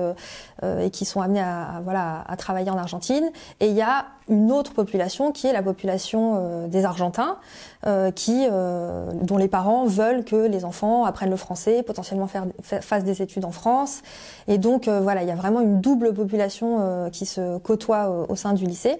et 0.63 0.91
qui 0.91 1.07
sont 1.07 1.23
amenés 1.23 1.41
à, 1.41 1.81
voilà 1.83 2.25
à 2.29 2.37
travailler 2.37 2.69
en 2.69 2.77
Argentine. 2.77 3.31
Et 3.61 3.69
il 3.69 3.75
y 3.75 3.81
a 3.81 4.05
une 4.29 4.53
autre 4.53 4.73
population 4.73 5.33
qui 5.33 5.47
est 5.47 5.53
la 5.53 5.63
population 5.63 6.35
euh, 6.37 6.67
des 6.69 6.85
Argentins, 6.85 7.39
euh, 7.87 8.11
qui, 8.11 8.47
euh, 8.51 9.11
dont 9.23 9.37
les 9.37 9.49
parents 9.49 9.87
veulent 9.87 10.25
que 10.25 10.47
les 10.47 10.65
enfants 10.65 11.05
apprennent 11.05 11.31
le 11.31 11.37
français, 11.37 11.83
potentiellement 11.83 12.27
faire, 12.27 12.47
fassent 12.63 13.05
des 13.05 13.23
études 13.23 13.45
en 13.45 13.51
France. 13.51 14.03
Et 14.47 14.59
donc 14.59 14.89
voilà, 14.89 15.23
il 15.23 15.29
y 15.29 15.33
a 15.33 15.37
vraiment 15.37 15.61
une 15.61 15.81
double 15.81 16.13
population 16.13 17.09
qui 17.13 17.27
se 17.27 17.59
côtoie 17.59 18.27
au, 18.29 18.37
sein 18.37 18.53
du 18.53 18.65
lycée. 18.65 18.97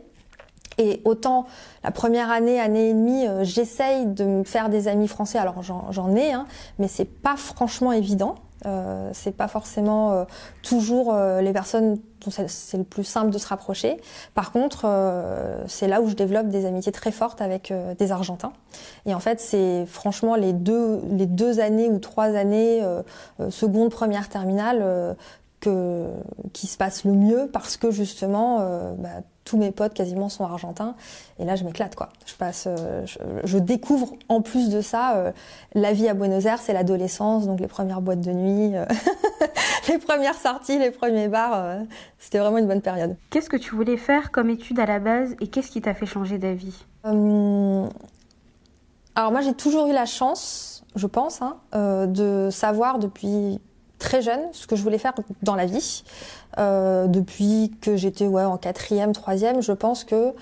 Et 0.79 1.01
autant 1.05 1.47
la 1.83 1.91
première 1.91 2.31
année, 2.31 2.61
année 2.61 2.91
et 2.91 2.95
demie, 2.95 3.27
j'essaye 3.43 4.07
de 4.07 4.25
me 4.25 4.45
faire 4.45 4.69
des 4.69 4.89
amis 4.89 5.09
français. 5.09 5.39
Alors 5.39 5.63
j'en 5.63 6.15
ai, 6.15 6.33
hein, 6.33 6.47
mais 6.79 6.89
c'est 6.89 7.05
pas 7.05 7.37
franchement 7.37 7.93
évident. 7.93 8.37
Euh, 8.67 9.11
c'est 9.13 9.37
pas 9.37 9.49
forcément 9.49 10.13
euh, 10.13 10.25
toujours 10.63 11.15
euh, 11.15 11.41
les 11.41 11.53
personnes 11.53 11.99
dont 12.25 12.31
c'est 12.31 12.77
le 12.77 12.85
plus 12.85 13.05
simple 13.05 13.31
de 13.31 13.39
se 13.39 13.47
rapprocher. 13.47 13.97
Par 14.35 14.51
contre, 14.51 14.83
euh, 14.85 15.63
c'est 15.69 15.87
là 15.87 16.01
où 16.01 16.09
je 16.09 16.15
développe 16.15 16.49
des 16.49 16.67
amitiés 16.67 16.91
très 16.91 17.13
fortes 17.13 17.41
avec 17.41 17.73
des 17.99 18.13
Argentins. 18.13 18.53
Et 19.07 19.15
en 19.15 19.21
fait, 19.21 19.41
c'est 19.41 19.87
franchement 19.87 20.35
les 20.35 20.53
deux 20.53 21.01
les 21.11 21.27
deux 21.27 21.61
années 21.61 21.89
ou 21.89 22.01
trois 22.01 22.35
années, 22.35 22.83
seconde, 23.51 23.91
première, 23.91 24.29
terminale, 24.29 25.17
que 25.61 26.07
qui 26.53 26.67
se 26.67 26.77
passe 26.77 27.05
le 27.05 27.13
mieux 27.13 27.49
parce 27.53 27.77
que 27.77 27.91
justement 27.91 28.59
euh, 28.61 28.95
bah, 28.97 29.09
tous 29.45 29.57
mes 29.57 29.71
potes 29.71 29.95
quasiment 29.95 30.29
sont 30.29 30.45
argentins 30.45 30.95
et 31.39 31.45
là 31.45 31.57
je 31.57 31.65
m'éclate 31.65 31.95
quoi. 31.95 32.11
Je 32.27 32.35
passe 32.35 32.69
euh, 32.69 33.05
je, 33.45 33.59
découvre 33.59 34.13
en 34.29 34.41
plus 34.41 34.69
de 34.69 34.81
ça 34.81 35.17
euh, 35.17 35.33
la 35.75 35.93
vie 35.93 36.09
à 36.09 36.15
Buenos 36.15 36.47
Aires 36.47 36.61
c'est 36.61 36.73
l'adolescence 36.73 37.47
donc 37.47 37.61
les 37.61 37.67
premières 37.67 38.01
boîtes 38.01 38.21
de 38.21 38.33
nuit 38.33 38.73
les 39.89 39.99
premières 39.99 40.37
sorties 40.37 40.79
les 40.79 40.91
premiers 40.91 41.29
bars 41.29 41.79
c'était 42.19 42.39
vraiment 42.39 42.59
une 42.59 42.69
bonne 42.69 42.83
période. 42.83 43.17
Qu'est-ce 43.31 43.51
que 43.51 43.57
tu 43.57 43.75
voulais 43.75 43.97
faire 43.97 44.31
comme 44.31 44.51
étude 44.51 44.79
à 44.79 44.87
la 44.87 45.01
base 45.01 45.35
et 45.41 45.49
qu'est-ce 45.49 45.71
qui 45.71 45.81
t'a 45.81 45.95
fait 45.95 46.07
changer 46.07 46.39
d'avis? 46.39 46.85
Alors 47.05 47.91
moi 49.33 49.41
j'ai 49.41 49.55
toujours 49.55 49.89
eu 49.89 49.93
la 49.93 50.07
chance 50.07 50.85
je 50.95 51.07
pense 51.07 51.43
hein, 51.43 51.57
de 51.73 52.49
savoir 52.51 52.99
depuis 52.99 53.61
très 53.99 54.23
jeune 54.23 54.41
ce 54.53 54.67
que 54.67 54.77
je 54.77 54.83
voulais 54.83 54.99
faire 54.99 55.13
dans 55.43 55.55
la 55.55 55.67
vie. 55.67 56.05
Euh, 56.59 57.07
depuis 57.07 57.73
que 57.81 57.97
j'étais 57.97 58.27
en 58.27 58.57
quatrième, 58.57 59.13
troisième, 59.13 59.61
je 59.61 59.73
pense 59.73 60.05
que 60.05 60.33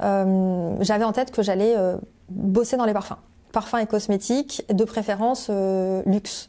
euh, 0.00 0.76
j'avais 0.80 1.04
en 1.04 1.12
tête 1.12 1.30
que 1.30 1.42
j'allais 1.42 1.74
euh, 1.76 1.96
bosser 2.28 2.76
dans 2.76 2.84
les 2.84 2.92
parfums. 2.92 3.18
Parfums 3.52 3.78
et 3.78 3.86
cosmétiques, 3.86 4.64
de 4.72 4.84
préférence 4.84 5.50
luxe. 6.06 6.48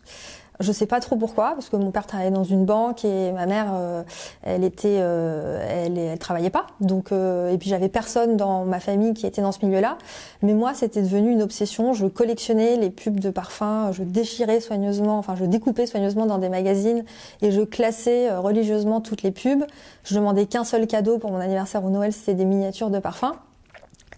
Je 0.63 0.71
sais 0.71 0.85
pas 0.85 1.01
trop 1.01 1.17
pourquoi, 1.17 1.51
parce 1.55 1.67
que 1.67 1.75
mon 1.75 1.91
père 1.91 2.07
travaillait 2.07 2.31
dans 2.31 2.45
une 2.45 2.63
banque 2.63 3.03
et 3.03 3.33
ma 3.33 3.45
mère, 3.45 3.71
euh, 3.73 4.01
elle 4.43 4.63
était, 4.63 4.97
euh, 5.01 5.61
elle, 5.69 5.97
elle 5.97 6.17
travaillait 6.17 6.49
pas. 6.49 6.67
Donc, 6.79 7.11
euh, 7.11 7.51
et 7.51 7.57
puis 7.57 7.69
j'avais 7.69 7.89
personne 7.89 8.37
dans 8.37 8.63
ma 8.63 8.79
famille 8.79 9.13
qui 9.13 9.27
était 9.27 9.41
dans 9.41 9.51
ce 9.51 9.65
milieu-là. 9.65 9.97
Mais 10.41 10.53
moi, 10.53 10.73
c'était 10.73 11.01
devenu 11.01 11.31
une 11.31 11.41
obsession. 11.41 11.91
Je 11.91 12.07
collectionnais 12.07 12.77
les 12.77 12.89
pubs 12.89 13.19
de 13.19 13.29
parfums, 13.29 13.91
je 13.91 14.03
déchirais 14.03 14.61
soigneusement, 14.61 15.17
enfin, 15.17 15.35
je 15.35 15.43
découpais 15.43 15.85
soigneusement 15.85 16.25
dans 16.25 16.37
des 16.37 16.49
magazines 16.49 17.03
et 17.41 17.51
je 17.51 17.61
classais 17.61 18.33
religieusement 18.33 19.01
toutes 19.01 19.21
les 19.21 19.31
pubs. 19.31 19.65
Je 20.05 20.15
demandais 20.15 20.45
qu'un 20.45 20.63
seul 20.63 20.87
cadeau 20.87 21.17
pour 21.17 21.31
mon 21.31 21.39
anniversaire 21.39 21.83
ou 21.83 21.89
Noël, 21.89 22.13
c'était 22.13 22.35
des 22.35 22.45
miniatures 22.45 22.89
de 22.89 22.99
parfums. 22.99 23.33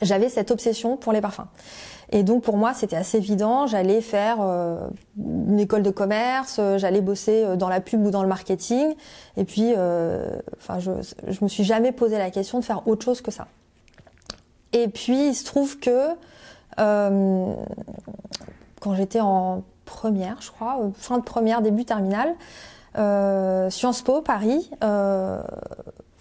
J'avais 0.04 0.30
cette 0.30 0.52
obsession 0.52 0.98
pour 0.98 1.12
les 1.12 1.22
parfums. 1.22 1.48
Et 2.12 2.24
donc 2.24 2.44
pour 2.44 2.58
moi, 2.58 2.74
c'était 2.74 2.96
assez 2.96 3.18
évident. 3.18 3.68
J'allais 3.68 4.02
faire 4.02 4.38
euh, 4.42 4.88
une 5.18 5.60
école 5.60 5.84
de 5.84 5.90
commerce, 5.90 6.58
euh, 6.60 6.78
j'allais 6.78 7.02
bosser 7.02 7.44
euh, 7.44 7.56
dans 7.56 7.70
la 7.70 7.82
pub 7.82 8.06
ou 8.06 8.12
dans 8.12 8.22
le 8.22 8.28
marketing. 8.30 8.94
Et 9.38 9.44
puis, 9.44 9.74
enfin, 10.58 10.80
je, 10.80 10.92
je 11.28 11.44
me 11.44 11.48
suis 11.48 11.64
jamais 11.64 11.92
posé 11.92 12.18
la 12.18 12.32
question 12.32 12.60
de 12.60 12.66
faire 12.66 12.88
autre 12.88 13.04
chose 13.06 13.22
que 13.22 13.32
ça. 13.32 13.48
Et 14.74 14.88
puis, 14.88 15.30
il 15.30 15.36
se 15.36 15.46
trouve 15.46 15.80
que 15.80 16.10
quand 16.78 17.56
j'étais 18.96 19.22
en 19.22 19.64
première, 19.86 20.42
je 20.42 20.52
crois, 20.52 20.78
fin 20.96 21.18
de 21.18 21.24
première, 21.24 21.62
début 21.62 21.86
terminale, 21.86 22.36
Sciences 23.72 24.02
Po 24.02 24.22
Paris 24.22 24.70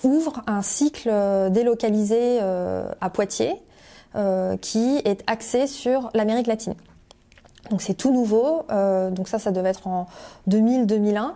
ouvre 0.04 0.42
un 0.46 0.62
cycle 0.62 1.10
délocalisé 1.50 2.40
à 2.40 3.10
Poitiers 3.10 3.60
euh, 4.16 4.56
qui 4.56 4.96
est 5.04 5.22
axé 5.26 5.66
sur 5.66 6.10
l'Amérique 6.14 6.46
latine. 6.46 6.74
Donc 7.70 7.82
c'est 7.82 7.94
tout 7.94 8.12
nouveau. 8.12 8.64
Euh, 8.70 9.10
donc 9.10 9.28
ça, 9.28 9.38
ça 9.38 9.50
devait 9.50 9.70
être 9.70 9.86
en 9.86 10.06
2000-2001. 10.48 11.32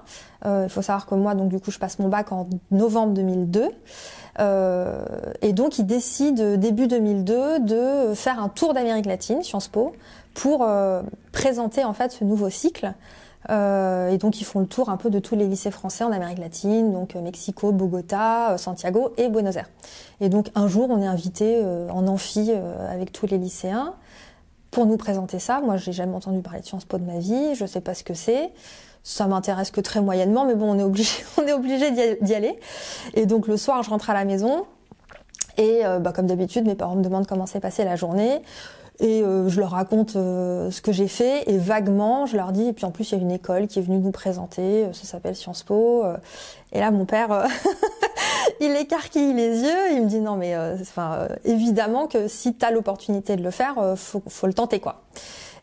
Euh, 0.46 0.64
il 0.64 0.70
faut 0.70 0.82
savoir 0.82 1.06
que 1.06 1.14
moi, 1.14 1.34
donc 1.34 1.48
du 1.48 1.58
coup, 1.58 1.70
je 1.70 1.78
passe 1.78 1.98
mon 1.98 2.08
bac 2.08 2.32
en 2.32 2.48
novembre 2.70 3.14
2002. 3.14 3.70
Euh, 4.40 5.04
et 5.42 5.52
donc, 5.52 5.78
il 5.78 5.86
décide 5.86 6.58
début 6.58 6.86
2002 6.86 7.60
de 7.60 8.14
faire 8.14 8.40
un 8.40 8.48
tour 8.48 8.74
d'Amérique 8.74 9.06
latine, 9.06 9.42
Sciences 9.42 9.68
Po, 9.68 9.92
pour 10.34 10.62
euh, 10.62 11.02
présenter 11.32 11.84
en 11.84 11.92
fait 11.92 12.12
ce 12.12 12.24
nouveau 12.24 12.50
cycle 12.50 12.92
euh, 13.50 14.10
et 14.10 14.18
donc 14.18 14.40
ils 14.40 14.44
font 14.44 14.60
le 14.60 14.66
tour 14.66 14.88
un 14.88 14.96
peu 14.96 15.10
de 15.10 15.18
tous 15.18 15.36
les 15.36 15.46
lycées 15.46 15.70
français 15.70 16.04
en 16.04 16.12
Amérique 16.12 16.38
latine, 16.38 16.92
donc 16.92 17.14
euh, 17.14 17.20
Mexico, 17.20 17.72
Bogota, 17.72 18.52
euh, 18.52 18.56
Santiago 18.58 19.12
et 19.16 19.28
Buenos 19.28 19.56
Aires. 19.56 19.70
Et 20.20 20.28
donc 20.28 20.50
un 20.54 20.66
jour 20.66 20.88
on 20.90 21.00
est 21.00 21.06
invité 21.06 21.64
en 21.90 22.06
amphi 22.08 22.50
avec 22.90 23.12
tous 23.12 23.26
les 23.26 23.38
lycéens 23.38 23.94
pour 24.70 24.86
nous 24.86 24.96
présenter 24.96 25.38
ça. 25.38 25.60
Moi 25.60 25.76
j'ai 25.76 25.92
jamais 25.92 26.14
entendu 26.14 26.40
parler 26.40 26.60
de 26.60 26.66
Sciences 26.66 26.84
Po 26.84 26.98
de 26.98 27.04
ma 27.04 27.18
vie, 27.18 27.54
je 27.54 27.64
sais 27.64 27.80
pas 27.80 27.94
ce 27.94 28.04
que 28.04 28.14
c'est. 28.14 28.50
Ça 29.04 29.26
m'intéresse 29.26 29.70
que 29.70 29.80
très 29.80 30.00
moyennement, 30.02 30.44
mais 30.44 30.54
bon 30.54 30.72
on 30.72 30.78
est 30.78 30.82
obligé, 30.82 31.24
on 31.38 31.46
est 31.46 31.52
obligé 31.52 32.16
d'y 32.20 32.34
aller. 32.34 32.58
Et 33.14 33.26
donc 33.26 33.46
le 33.46 33.56
soir 33.56 33.82
je 33.82 33.90
rentre 33.90 34.10
à 34.10 34.14
la 34.14 34.24
maison. 34.24 34.66
Et 35.56 35.82
bah, 36.00 36.12
comme 36.12 36.28
d'habitude, 36.28 36.66
mes 36.66 36.76
parents 36.76 36.94
me 36.94 37.02
demandent 37.02 37.26
comment 37.26 37.46
s'est 37.46 37.58
passée 37.58 37.82
la 37.84 37.96
journée. 37.96 38.42
Et 39.00 39.22
euh, 39.22 39.48
je 39.48 39.60
leur 39.60 39.70
raconte 39.70 40.16
euh, 40.16 40.72
ce 40.72 40.80
que 40.80 40.90
j'ai 40.90 41.06
fait 41.06 41.48
et 41.48 41.56
vaguement 41.56 42.26
je 42.26 42.36
leur 42.36 42.50
dis 42.50 42.66
et 42.66 42.72
puis 42.72 42.84
en 42.84 42.90
plus 42.90 43.12
il 43.12 43.14
y 43.16 43.20
a 43.20 43.22
une 43.22 43.30
école 43.30 43.68
qui 43.68 43.78
est 43.78 43.82
venue 43.82 44.00
nous 44.00 44.10
présenter, 44.10 44.86
euh, 44.86 44.92
ça 44.92 45.04
s'appelle 45.04 45.36
Sciences 45.36 45.62
Po. 45.62 46.04
et 46.72 46.80
là 46.80 46.90
mon 46.90 47.04
père 47.04 47.46
il 48.60 48.74
écarquille 48.74 49.34
les 49.34 49.60
yeux, 49.60 49.92
il 49.92 50.02
me 50.02 50.08
dit 50.08 50.18
non 50.18 50.34
mais 50.34 50.56
enfin 50.80 51.28
évidemment 51.44 52.08
que 52.08 52.26
si 52.26 52.54
tu 52.54 52.66
as 52.66 52.72
l'opportunité 52.72 53.36
de 53.36 53.42
le 53.42 53.52
faire, 53.52 53.94
faut, 53.96 54.22
faut 54.26 54.48
le 54.48 54.54
tenter 54.54 54.80
quoi. 54.80 55.02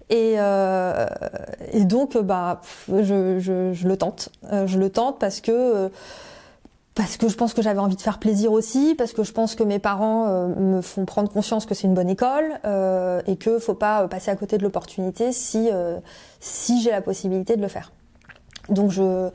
Et, 0.09 0.35
et 0.35 1.83
donc 1.83 2.17
bah 2.17 2.61
je, 2.87 3.39
je, 3.39 3.73
je 3.73 3.87
le 3.87 3.97
tente, 3.97 4.29
je 4.65 4.79
le 4.79 4.89
tente 4.89 5.19
parce 5.19 5.41
que 5.41 5.89
parce 6.95 7.17
que 7.17 7.27
je 7.27 7.35
pense 7.35 7.53
que 7.53 7.61
j'avais 7.61 7.79
envie 7.79 7.97
de 7.97 8.01
faire 8.01 8.19
plaisir 8.19 8.53
aussi, 8.53 8.95
parce 8.97 9.11
que 9.11 9.23
je 9.23 9.33
pense 9.33 9.55
que 9.55 9.63
mes 9.63 9.79
parents 9.79 10.27
euh, 10.27 10.47
me 10.47 10.81
font 10.81 11.03
prendre 11.03 11.29
conscience 11.29 11.65
que 11.65 11.75
c'est 11.75 11.87
une 11.87 11.93
bonne 11.93 12.09
école 12.09 12.57
euh, 12.63 13.21
et 13.27 13.35
que 13.35 13.59
faut 13.59 13.73
pas 13.73 14.03
euh, 14.03 14.07
passer 14.07 14.31
à 14.31 14.35
côté 14.37 14.57
de 14.57 14.63
l'opportunité 14.63 15.33
si 15.33 15.69
euh, 15.71 15.99
si 16.39 16.81
j'ai 16.81 16.91
la 16.91 17.01
possibilité 17.01 17.57
de 17.57 17.61
le 17.61 17.67
faire. 17.67 17.91
Donc 18.69 18.91
je 18.91 19.29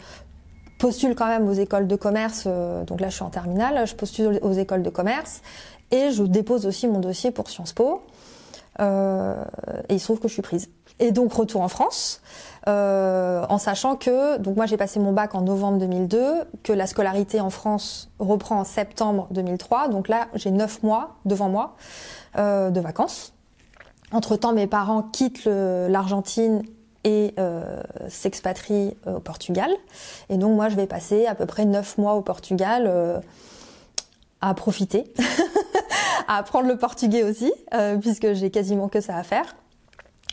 postule 0.78 1.14
quand 1.14 1.26
même 1.26 1.46
aux 1.46 1.52
écoles 1.52 1.86
de 1.86 1.96
commerce. 1.96 2.46
donc 2.46 3.02
là, 3.02 3.10
je 3.10 3.14
suis 3.14 3.22
en 3.22 3.28
terminale. 3.28 3.86
Je 3.86 3.94
postule 3.94 4.38
aux 4.40 4.52
écoles 4.52 4.82
de 4.82 4.88
commerce 4.88 5.42
et 5.90 6.10
je 6.10 6.22
dépose 6.22 6.64
aussi 6.64 6.88
mon 6.88 7.00
dossier 7.00 7.30
pour 7.30 7.50
Sciences 7.50 7.74
Po. 7.74 8.00
et 8.78 8.84
il 9.90 10.00
se 10.00 10.04
trouve 10.04 10.18
que 10.18 10.28
je 10.28 10.32
suis 10.32 10.42
prise. 10.42 10.70
Et 11.00 11.12
donc 11.12 11.32
retour 11.32 11.62
en 11.62 11.68
France. 11.68 12.20
Euh, 12.68 13.42
en 13.48 13.56
sachant 13.56 13.96
que 13.96 14.36
donc 14.36 14.56
moi 14.56 14.66
j'ai 14.66 14.76
passé 14.76 15.00
mon 15.00 15.12
bac 15.12 15.34
en 15.34 15.40
novembre 15.40 15.78
2002, 15.78 16.44
que 16.62 16.74
la 16.74 16.86
scolarité 16.86 17.40
en 17.40 17.48
France 17.48 18.10
reprend 18.18 18.60
en 18.60 18.64
septembre 18.64 19.26
2003. 19.30 19.88
Donc 19.88 20.08
là 20.08 20.28
j'ai 20.34 20.50
neuf 20.50 20.82
mois 20.82 21.16
devant 21.24 21.48
moi 21.48 21.74
euh, 22.36 22.70
de 22.70 22.80
vacances. 22.80 23.32
Entre 24.12 24.36
temps 24.36 24.52
mes 24.52 24.66
parents 24.66 25.02
quittent 25.02 25.46
l'Argentine 25.46 26.62
et 27.04 27.34
s'expatrie 28.08 28.96
au 29.06 29.20
Portugal. 29.20 29.70
Et 30.28 30.36
donc 30.36 30.54
moi, 30.56 30.68
je 30.68 30.74
vais 30.74 30.88
passer 30.88 31.26
à 31.26 31.36
peu 31.36 31.46
près 31.46 31.64
neuf 31.64 31.96
mois 31.96 32.14
au 32.14 32.20
Portugal 32.20 33.22
à 34.40 34.54
profiter, 34.54 35.14
à 36.28 36.38
apprendre 36.38 36.66
le 36.66 36.76
portugais 36.76 37.22
aussi, 37.22 37.52
puisque 38.00 38.32
j'ai 38.32 38.50
quasiment 38.50 38.88
que 38.88 39.00
ça 39.00 39.16
à 39.16 39.22
faire. 39.22 39.54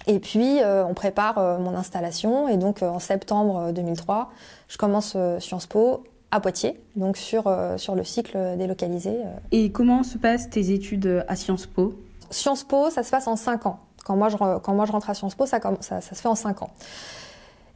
Et 0.08 0.20
puis, 0.20 0.60
on 0.64 0.94
prépare 0.94 1.60
mon 1.60 1.76
installation. 1.76 2.48
Et 2.48 2.58
donc, 2.58 2.82
en 2.82 3.00
septembre 3.00 3.72
2003, 3.74 4.32
je 4.68 4.78
commence 4.78 5.18
Sciences 5.40 5.68
Po 5.68 6.04
à 6.32 6.40
Poitiers, 6.40 6.80
donc 6.96 7.18
sur, 7.18 7.48
euh, 7.48 7.78
sur 7.78 7.96
le 7.96 8.04
cycle 8.04 8.38
délocalisé. 8.58 9.12
Euh. 9.12 9.40
Et 9.52 9.72
comment 9.72 10.04
se 10.04 10.18
passent 10.18 10.50
tes 10.50 10.72
études 10.72 11.24
à 11.28 11.36
Sciences 11.36 11.66
Po? 11.66 11.94
Sciences 12.30 12.64
Po, 12.64 12.90
ça 12.90 13.04
se 13.04 13.12
passe 13.12 13.28
en 13.28 13.36
5 13.36 13.66
ans. 13.66 13.80
Quand 14.06 14.16
moi, 14.16 14.30
je, 14.30 14.38
quand 14.38 14.74
moi 14.74 14.86
je 14.86 14.92
rentre 14.92 15.10
à 15.10 15.14
Sciences 15.14 15.36
Po, 15.36 15.46
ça, 15.46 15.60
ça, 15.80 16.02
ça 16.02 16.16
se 16.16 16.22
fait 16.22 16.28
en 16.28 16.36
5 16.36 16.64
ans. 16.64 16.70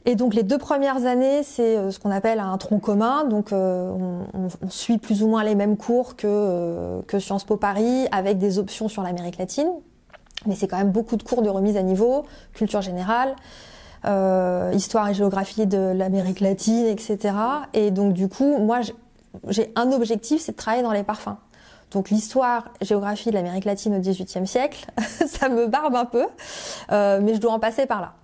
Et 0.04 0.16
donc 0.16 0.34
les 0.34 0.42
deux 0.42 0.58
premières 0.58 1.06
années, 1.06 1.44
c'est 1.44 1.76
euh, 1.76 1.90
ce 1.92 2.00
qu'on 2.00 2.10
appelle 2.10 2.40
un 2.40 2.58
tronc 2.58 2.80
commun. 2.80 3.24
Donc 3.24 3.50
on, 3.52 4.26
on, 4.34 4.68
suit 4.68 4.98
plus 4.98 5.22
ou 5.22 5.28
moins 5.28 5.44
les 5.44 5.54
mêmes 5.54 5.76
cours 5.76 6.16
que, 6.16 7.00
que 7.06 7.18
Sciences 7.18 7.44
Po 7.44 7.56
Paris, 7.56 8.06
avec 8.10 8.38
des 8.38 8.58
options 8.58 8.88
sur 8.88 9.02
l'Amérique 9.02 9.38
latine. 9.38 9.70
Mais 10.46 10.54
c'est 10.54 10.66
quand 10.66 10.78
même 10.78 10.90
beaucoup 10.90 11.16
de 11.16 11.22
cours 11.22 11.42
de 11.42 11.48
remise 11.48 11.76
à 11.76 11.82
niveau, 11.82 12.24
culture 12.52 12.82
générale, 12.82 13.34
euh, 14.04 14.72
histoire 14.74 15.08
et 15.08 15.14
géographie 15.14 15.66
de 15.66 15.92
l'Amérique 15.94 16.40
latine, 16.40 16.86
etc. 16.86 17.34
Et 17.72 17.90
donc 17.90 18.12
du 18.12 18.28
coup, 18.28 18.58
moi, 18.58 18.80
j'ai 19.48 19.72
un 19.76 19.92
objectif, 19.92 20.42
c'est 20.42 20.52
de 20.52 20.56
travailler 20.56 20.82
dans 20.82 20.92
les 20.92 21.04
parfums. 21.04 21.36
Donc 21.92 22.10
l'histoire, 22.10 22.70
géographie 22.80 23.30
de 23.30 23.34
l'Amérique 23.34 23.64
latine 23.64 23.94
au 23.94 24.00
XVIIIe 24.00 24.46
siècle, 24.46 24.86
ça 25.26 25.48
me 25.48 25.66
barbe 25.66 25.94
un 25.94 26.06
peu, 26.06 26.26
euh, 26.90 27.20
mais 27.22 27.34
je 27.34 27.40
dois 27.40 27.52
en 27.52 27.58
passer 27.58 27.86
par 27.86 28.00
là. 28.00 28.14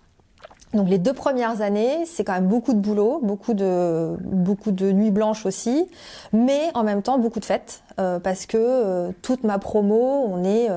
Donc 0.75 0.89
les 0.89 0.99
deux 0.99 1.15
premières 1.15 1.63
années, 1.63 2.05
c'est 2.05 2.25
quand 2.25 2.35
même 2.35 2.47
beaucoup 2.47 2.75
de 2.75 2.79
boulot, 2.79 3.21
beaucoup 3.23 3.55
de 3.55 4.17
beaucoup 4.23 4.71
de 4.71 4.93
nuits 4.93 5.11
blanches 5.11 5.47
aussi, 5.47 5.89
mais 6.33 6.61
en 6.75 6.83
même 6.83 7.01
temps 7.03 7.19
beaucoup 7.19 7.41
de 7.41 7.45
fêtes 7.47 7.83
euh, 7.99 8.21
parce 8.21 8.45
que 8.45 8.59
euh, 8.59 9.11
toute 9.23 9.45
ma 9.45 9.59
promo, 9.59 10.27
on 10.29 10.45
est 10.45 10.69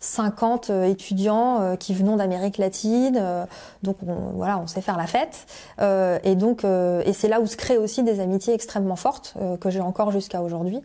50 0.00 0.70
euh, 0.70 0.84
étudiants 0.84 1.76
qui 1.78 1.94
venons 1.94 2.16
d'Amérique 2.16 2.58
latine, 2.58 3.22
donc 3.82 3.96
on, 4.06 4.36
voilà, 4.36 4.58
on 4.58 4.66
sait 4.66 4.82
faire 4.82 4.98
la 4.98 5.06
fête 5.06 5.46
et 5.80 6.34
donc 6.34 6.64
et 6.64 7.12
c'est 7.12 7.28
là 7.28 7.40
où 7.40 7.46
se 7.46 7.56
créent 7.56 7.78
aussi 7.78 8.02
des 8.02 8.20
amitiés 8.20 8.52
extrêmement 8.52 8.96
fortes 8.96 9.34
que 9.60 9.70
j'ai 9.70 9.80
encore 9.80 10.12
jusqu'à 10.12 10.42
aujourd'hui. 10.42 10.82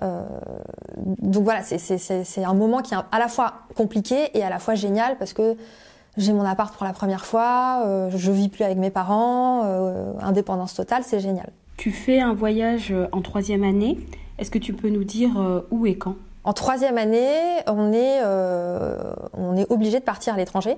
donc 0.00 1.42
voilà, 1.42 1.62
c'est 1.62 2.44
un 2.44 2.54
moment 2.54 2.82
qui 2.82 2.94
est 2.94 2.98
à 3.10 3.18
la 3.18 3.28
fois 3.28 3.54
compliqué 3.74 4.36
et 4.36 4.42
à 4.42 4.50
la 4.50 4.58
fois 4.58 4.74
génial 4.74 5.16
parce 5.18 5.32
que 5.32 5.56
j'ai 6.16 6.32
mon 6.32 6.44
appart 6.44 6.74
pour 6.74 6.84
la 6.84 6.92
première 6.92 7.26
fois, 7.26 7.82
euh, 7.86 8.10
je 8.14 8.30
vis 8.30 8.48
plus 8.48 8.64
avec 8.64 8.78
mes 8.78 8.90
parents, 8.90 9.62
euh, 9.64 10.12
indépendance 10.20 10.74
totale, 10.74 11.02
c'est 11.04 11.20
génial. 11.20 11.50
Tu 11.76 11.90
fais 11.90 12.20
un 12.20 12.34
voyage 12.34 12.92
euh, 12.92 13.08
en 13.12 13.20
troisième 13.20 13.64
année. 13.64 13.98
Est-ce 14.38 14.50
que 14.50 14.58
tu 14.58 14.72
peux 14.72 14.90
nous 14.90 15.04
dire 15.04 15.30
où 15.70 15.86
et 15.86 15.96
quand? 15.96 16.16
En 16.42 16.52
troisième 16.52 16.98
année, 16.98 17.38
on 17.68 17.92
est, 17.92 18.20
on 19.32 19.56
est 19.56 19.70
obligé 19.70 20.00
de 20.00 20.04
partir 20.04 20.34
à 20.34 20.36
l'étranger. 20.36 20.76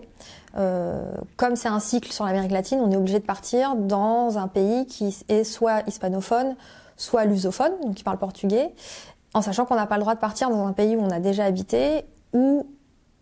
comme 1.36 1.56
c'est 1.56 1.68
un 1.68 1.80
cycle 1.80 2.12
sur 2.12 2.26
l'Amérique 2.26 2.50
latine, 2.50 2.80
on 2.82 2.90
est 2.90 2.96
obligé 2.96 3.18
de 3.18 3.24
partir 3.24 3.74
dans 3.74 4.36
un 4.36 4.46
pays 4.46 4.84
qui 4.84 5.16
est 5.28 5.42
soit 5.42 5.88
hispanophone, 5.88 6.54
soit 6.98 7.24
lusophone, 7.24 7.72
donc 7.82 7.94
qui 7.94 8.04
parle 8.04 8.18
portugais, 8.18 8.72
en 9.32 9.40
sachant 9.40 9.64
qu'on 9.64 9.76
n'a 9.76 9.86
pas 9.86 9.96
le 9.96 10.02
droit 10.02 10.14
de 10.14 10.20
partir 10.20 10.50
dans 10.50 10.66
un 10.66 10.74
pays 10.74 10.94
où 10.96 11.00
on 11.00 11.10
a 11.10 11.18
déjà 11.18 11.46
habité 11.46 12.04
ou 12.34 12.66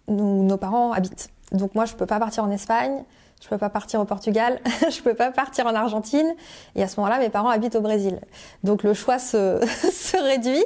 où 0.09 0.42
nos 0.42 0.56
parents 0.56 0.90
habitent. 0.92 1.30
Donc 1.54 1.75
moi, 1.75 1.87
je 1.87 1.94
peux 1.94 2.06
pas 2.06 2.18
partir 2.18 2.44
en 2.44 2.50
Espagne, 2.50 3.04
je 3.42 3.49
peux 3.49 3.58
pas 3.58 3.70
partir 3.70 4.00
au 4.00 4.04
Portugal, 4.04 4.61
je 4.90 5.00
peux 5.00 5.14
pas 5.14 5.30
partir 5.30 5.66
en 5.66 5.75
Argentine. 5.75 6.34
Et 6.75 6.82
à 6.82 6.88
ce 6.88 7.00
moment-là, 7.00 7.18
mes 7.18 7.30
parents 7.30 7.49
habitent 7.49 7.76
au 7.76 7.80
Brésil. 7.80 8.20
Donc 8.62 8.82
le 8.82 8.92
choix 8.94 9.18
se, 9.18 9.64
se 9.92 10.16
réduit 10.16 10.64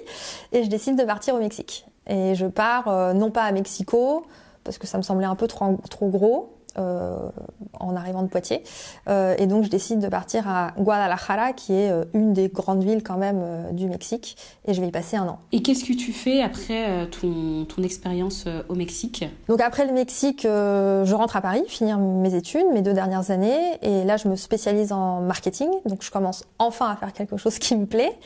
et 0.53 0.65
je 0.65 0.69
décide 0.69 0.99
de 0.99 1.05
partir 1.05 1.35
au 1.35 1.39
Mexique. 1.39 1.87
Et 2.07 2.35
je 2.35 2.47
pars 2.47 2.89
euh, 2.89 3.13
non 3.13 3.31
pas 3.31 3.43
à 3.43 3.53
Mexico 3.53 4.27
parce 4.65 4.79
que 4.79 4.87
ça 4.87 4.99
me 4.99 5.03
semblait 5.03 5.27
un 5.27 5.35
peu 5.35 5.47
trop, 5.47 5.79
trop 5.89 6.09
gros, 6.09 6.58
en 6.79 7.97
arrivant 7.97 8.23
de 8.23 8.29
Poitiers. 8.29 8.63
Euh, 9.09 9.35
et 9.39 9.47
donc 9.47 9.65
je 9.65 9.71
décide 9.71 10.01
de 10.01 10.09
partir 10.09 10.49
à 10.49 10.73
Guadalajara, 10.79 11.53
qui 11.53 11.73
est 11.73 11.91
euh, 11.91 12.05
une 12.15 12.33
des 12.33 12.49
grandes 12.49 12.83
villes 12.85 13.03
quand 13.03 13.17
même 13.17 13.43
du 13.73 13.87
Mexique, 13.87 14.37
et 14.67 14.75
je 14.75 14.81
vais 14.81 14.89
y 14.89 14.91
passer 14.91 15.17
un 15.17 15.27
an. 15.27 15.39
Et 15.53 15.63
qu'est-ce 15.63 15.85
que 15.85 15.93
tu 15.93 16.13
fais 16.13 16.43
après 16.43 17.09
ton, 17.09 17.65
ton 17.65 17.83
expérience 17.83 18.47
au 18.69 18.75
Mexique? 18.75 19.25
Donc 19.49 19.61
après 19.61 19.87
le 19.87 19.93
Mexique, 19.93 20.43
je 20.45 21.15
rentre 21.15 21.37
à 21.37 21.41
Paris, 21.41 21.65
finir 21.69 21.99
mes 21.99 22.35
études, 22.35 22.67
mes 22.73 22.83
deux 22.83 22.93
dernières 22.93 23.31
années, 23.31 23.79
et 23.83 24.05
là 24.05 24.17
je 24.17 24.29
me 24.29 24.37
spécialise 24.37 24.93
en 24.93 25.21
marketing, 25.21 25.69
donc 25.87 26.03
je 26.03 26.11
commence 26.11 26.45
enfin 26.59 26.91
à 26.91 26.97
faire 26.97 27.13
quelque 27.13 27.37
chose 27.37 27.59
qui 27.59 27.77
me 27.77 27.87
plaît. 27.87 28.17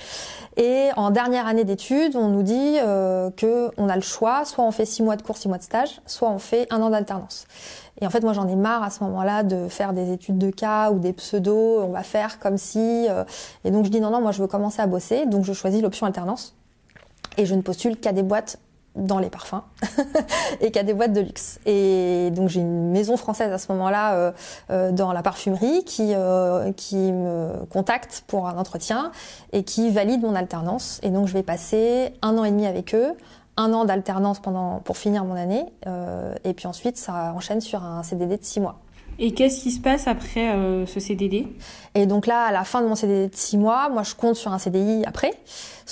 Et 0.56 0.88
en 0.96 1.10
dernière 1.10 1.46
année 1.46 1.64
d'études, 1.64 2.16
on 2.16 2.28
nous 2.28 2.42
dit 2.42 2.76
que 3.36 3.70
on 3.76 3.88
a 3.88 3.96
le 3.96 4.02
choix, 4.02 4.44
soit 4.44 4.64
on 4.64 4.70
fait 4.70 4.86
six 4.86 5.02
mois 5.02 5.16
de 5.16 5.22
cours, 5.22 5.36
six 5.36 5.48
mois 5.48 5.58
de 5.58 5.62
stage, 5.62 6.00
soit 6.06 6.30
on 6.30 6.38
fait 6.38 6.66
un 6.70 6.82
an 6.82 6.90
d'alternance. 6.90 7.46
Et 8.00 8.06
en 8.06 8.10
fait, 8.10 8.22
moi, 8.22 8.32
j'en 8.32 8.48
ai 8.48 8.56
marre 8.56 8.82
à 8.82 8.90
ce 8.90 9.04
moment-là 9.04 9.42
de 9.42 9.68
faire 9.68 9.92
des 9.92 10.12
études 10.12 10.38
de 10.38 10.50
cas 10.50 10.90
ou 10.90 10.98
des 10.98 11.12
pseudos. 11.12 11.82
On 11.82 11.90
va 11.90 12.02
faire 12.02 12.38
comme 12.38 12.56
si. 12.56 13.06
Euh, 13.08 13.24
et 13.64 13.70
donc, 13.70 13.84
je 13.84 13.90
dis 13.90 14.00
non, 14.00 14.10
non, 14.10 14.20
moi, 14.20 14.32
je 14.32 14.40
veux 14.40 14.48
commencer 14.48 14.80
à 14.80 14.86
bosser. 14.86 15.26
Donc, 15.26 15.44
je 15.44 15.52
choisis 15.52 15.82
l'option 15.82 16.06
alternance. 16.06 16.54
Et 17.36 17.46
je 17.46 17.54
ne 17.54 17.62
postule 17.62 17.98
qu'à 17.98 18.12
des 18.12 18.22
boîtes 18.22 18.58
dans 18.94 19.18
les 19.18 19.30
parfums 19.30 19.62
et 20.60 20.70
qu'à 20.70 20.82
des 20.82 20.92
boîtes 20.92 21.14
de 21.14 21.22
luxe. 21.22 21.58
Et 21.64 22.30
donc 22.32 22.50
j'ai 22.50 22.60
une 22.60 22.90
maison 22.90 23.16
française 23.16 23.50
à 23.50 23.56
ce 23.56 23.72
moment-là 23.72 24.12
euh, 24.12 24.32
euh, 24.70 24.92
dans 24.92 25.14
la 25.14 25.22
parfumerie 25.22 25.82
qui 25.84 26.12
qui 26.76 26.96
me 26.96 27.64
contacte 27.70 28.24
pour 28.26 28.48
un 28.48 28.58
entretien 28.58 29.10
et 29.52 29.62
qui 29.62 29.88
valide 29.88 30.20
mon 30.20 30.34
alternance. 30.34 31.00
Et 31.02 31.08
donc 31.08 31.26
je 31.26 31.32
vais 31.32 31.42
passer 31.42 32.12
un 32.20 32.36
an 32.36 32.44
et 32.44 32.50
demi 32.50 32.66
avec 32.66 32.94
eux 32.94 33.14
un 33.56 33.72
an 33.72 33.84
d'alternance 33.84 34.40
pendant 34.40 34.80
pour 34.80 34.96
finir 34.96 35.24
mon 35.24 35.34
année, 35.34 35.64
euh, 35.86 36.34
et 36.44 36.54
puis 36.54 36.66
ensuite 36.66 36.96
ça 36.96 37.32
enchaîne 37.34 37.60
sur 37.60 37.82
un 37.84 38.02
CDD 38.02 38.38
de 38.38 38.44
six 38.44 38.60
mois. 38.60 38.78
Et 39.18 39.32
qu'est-ce 39.34 39.62
qui 39.62 39.70
se 39.70 39.80
passe 39.80 40.08
après 40.08 40.50
euh, 40.54 40.86
ce 40.86 40.98
CDD 40.98 41.46
Et 41.94 42.06
donc 42.06 42.26
là, 42.26 42.44
à 42.44 42.52
la 42.52 42.64
fin 42.64 42.80
de 42.80 42.86
mon 42.86 42.94
CDD 42.94 43.28
de 43.28 43.36
six 43.36 43.58
mois, 43.58 43.88
moi 43.90 44.02
je 44.02 44.14
compte 44.14 44.36
sur 44.36 44.52
un 44.52 44.58
CDI 44.58 45.04
après, 45.06 45.32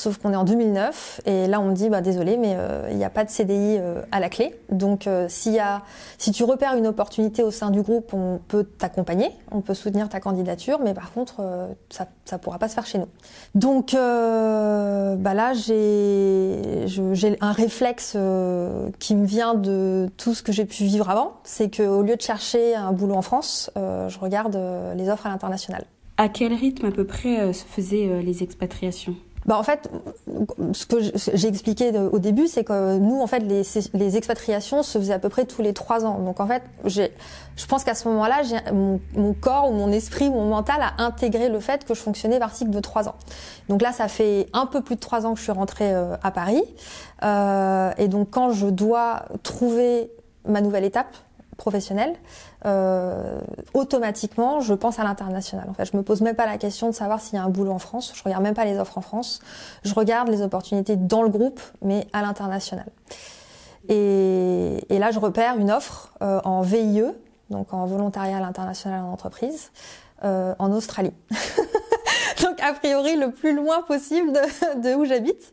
sauf 0.00 0.18
qu'on 0.18 0.32
est 0.32 0.36
en 0.36 0.44
2009 0.44 1.22
et 1.26 1.46
là 1.46 1.60
on 1.60 1.66
me 1.66 1.74
dit 1.74 1.88
bah 1.88 2.00
désolé 2.00 2.36
mais 2.36 2.54
euh, 2.56 2.88
il 2.90 2.96
n'y 2.96 3.04
a 3.04 3.10
pas 3.10 3.24
de 3.24 3.30
CDI 3.30 3.76
euh, 3.78 4.02
à 4.12 4.20
la 4.20 4.28
clé. 4.28 4.58
Donc 4.70 5.08
s'il 5.28 5.52
y 5.52 5.58
a, 5.58 5.82
si 6.18 6.32
tu 6.32 6.44
repères 6.44 6.76
une 6.76 6.86
opportunité 6.86 7.42
au 7.42 7.50
sein 7.50 7.70
du 7.70 7.82
groupe, 7.82 8.14
on 8.14 8.40
peut 8.48 8.64
t'accompagner, 8.64 9.30
on 9.50 9.60
peut 9.60 9.74
soutenir 9.74 10.08
ta 10.08 10.20
candidature, 10.20 10.80
mais 10.82 10.94
par 10.94 11.12
contre 11.12 11.42
ça 11.88 12.06
ça 12.24 12.38
pourra 12.38 12.58
pas 12.58 12.68
se 12.68 12.74
faire 12.74 12.86
chez 12.86 12.98
nous. 12.98 13.08
Donc 13.54 13.92
bah 13.92 15.34
là 15.34 15.52
j'ai 15.54 16.86
j'ai 16.86 17.36
un 17.40 17.52
réflexe 17.52 18.16
qui 18.98 19.14
me 19.14 19.26
vient 19.26 19.54
de 19.54 20.08
tout 20.16 20.34
ce 20.34 20.42
que 20.42 20.52
j'ai 20.52 20.64
pu 20.64 20.84
vivre 20.84 21.10
avant, 21.10 21.34
c'est 21.44 21.70
que 21.70 21.82
au 21.82 22.02
lieu 22.02 22.16
de 22.16 22.22
chercher 22.22 22.74
un 22.74 22.92
boulot 22.92 23.14
en 23.14 23.22
France, 23.22 23.70
euh, 23.76 24.08
je 24.08 24.18
regarde 24.18 24.56
euh, 24.56 24.94
les 24.94 25.08
offres 25.08 25.26
à 25.26 25.30
l'international. 25.30 25.84
À 26.16 26.28
quel 26.28 26.52
rythme 26.52 26.86
à 26.86 26.90
peu 26.90 27.04
près 27.04 27.40
euh, 27.40 27.52
se 27.52 27.64
faisaient 27.64 28.22
les 28.22 28.42
expatriations? 28.42 29.16
Bah 29.46 29.57
en 29.59 29.62
fait, 29.62 29.90
ce 30.72 30.87
que 30.87 30.98
j'ai 31.00 31.48
expliqué 31.48 31.90
au 31.98 32.18
début, 32.18 32.46
c'est 32.46 32.62
que 32.62 32.98
nous, 32.98 33.20
en 33.20 33.26
fait, 33.26 33.40
les, 33.40 34.16
expatriations 34.16 34.83
se 34.83 34.98
faisaient 34.98 35.14
à 35.14 35.18
peu 35.18 35.29
près 35.29 35.46
tous 35.46 35.62
les 35.62 35.72
trois 35.72 36.05
ans. 36.05 36.18
Donc 36.18 36.40
en 36.40 36.46
fait, 36.46 36.62
je 36.85 37.66
pense 37.66 37.85
qu'à 37.85 37.94
ce 37.94 38.07
moment-là, 38.09 38.42
mon, 38.72 39.00
mon, 39.14 39.33
corps 39.33 39.70
ou 39.70 39.72
mon 39.72 39.90
esprit, 39.92 40.29
mon 40.29 40.46
mental 40.46 40.81
a 40.83 41.03
intégré 41.03 41.48
le 41.48 41.59
fait 41.59 41.85
que 41.85 41.94
je 41.94 42.00
fonctionnais 42.00 42.38
par 42.38 42.55
cycle 42.55 42.70
de 42.70 42.81
trois 42.81 43.09
ans. 43.09 43.14
Donc 43.68 43.81
là, 43.83 43.92
ça 43.92 44.09
fait 44.09 44.46
un 44.53 44.66
peu 44.66 44.83
plus 44.83 44.96
de 44.96 45.00
trois 45.00 45.24
ans 45.24 45.33
que 45.33 45.38
je 45.38 45.44
suis 45.44 45.53
rentrée 45.53 45.94
à 45.94 46.31
Paris. 46.31 46.62
Euh, 47.22 47.92
et 47.98 48.09
donc 48.09 48.31
quand 48.31 48.50
je 48.50 48.66
dois 48.66 49.24
trouver 49.42 50.11
ma 50.46 50.61
nouvelle 50.61 50.85
étape, 50.85 51.16
professionnelle, 51.61 52.14
euh, 52.66 53.40
automatiquement, 53.75 54.61
je 54.61 54.75
pense 54.75 54.99
à 54.99 55.05
l'international. 55.05 55.66
En 55.68 55.75
fait, 55.75 55.87
je 55.87 55.96
me 55.96 56.03
pose 56.03 56.20
même 56.20 56.37
pas 56.37 56.46
la 56.46 56.59
question 56.59 56.88
de 56.88 56.94
savoir 56.94 57.20
s'il 57.20 57.37
y 57.37 57.38
a 57.38 57.44
un 57.44 57.49
boulot 57.49 57.73
en 57.73 57.79
France. 57.79 58.12
Je 58.14 58.23
regarde 58.23 58.42
même 58.42 58.55
pas 58.55 58.64
les 58.64 58.79
offres 58.79 58.99
en 58.99 59.01
France. 59.01 59.40
Je 59.85 59.94
regarde 59.94 60.29
les 60.29 60.42
opportunités 60.42 60.96
dans 60.96 61.23
le 61.23 61.31
groupe, 61.31 61.61
mais 61.83 62.07
à 62.12 62.23
l'international. 62.23 62.87
Et, 63.88 64.79
là, 64.90 65.11
je 65.11 65.18
repère 65.18 65.59
une 65.59 65.70
offre 65.70 66.12
euh, 66.23 66.40
en 66.44 66.61
VIE, 66.61 67.03
donc 67.49 67.73
en 67.73 67.87
volontariat 67.87 68.37
à 68.37 68.40
l'international 68.40 69.03
en 69.03 69.12
entreprise, 69.12 69.73
euh, 70.25 70.55
en 70.59 70.70
Australie. 70.73 71.14
donc, 72.42 72.61
a 72.62 72.75
priori, 72.75 73.16
le 73.16 73.33
plus 73.33 73.55
loin 73.55 73.83
possible 73.83 74.33
de, 74.33 74.83
de 74.83 74.94
où 74.94 75.07
j'habite. 75.07 75.53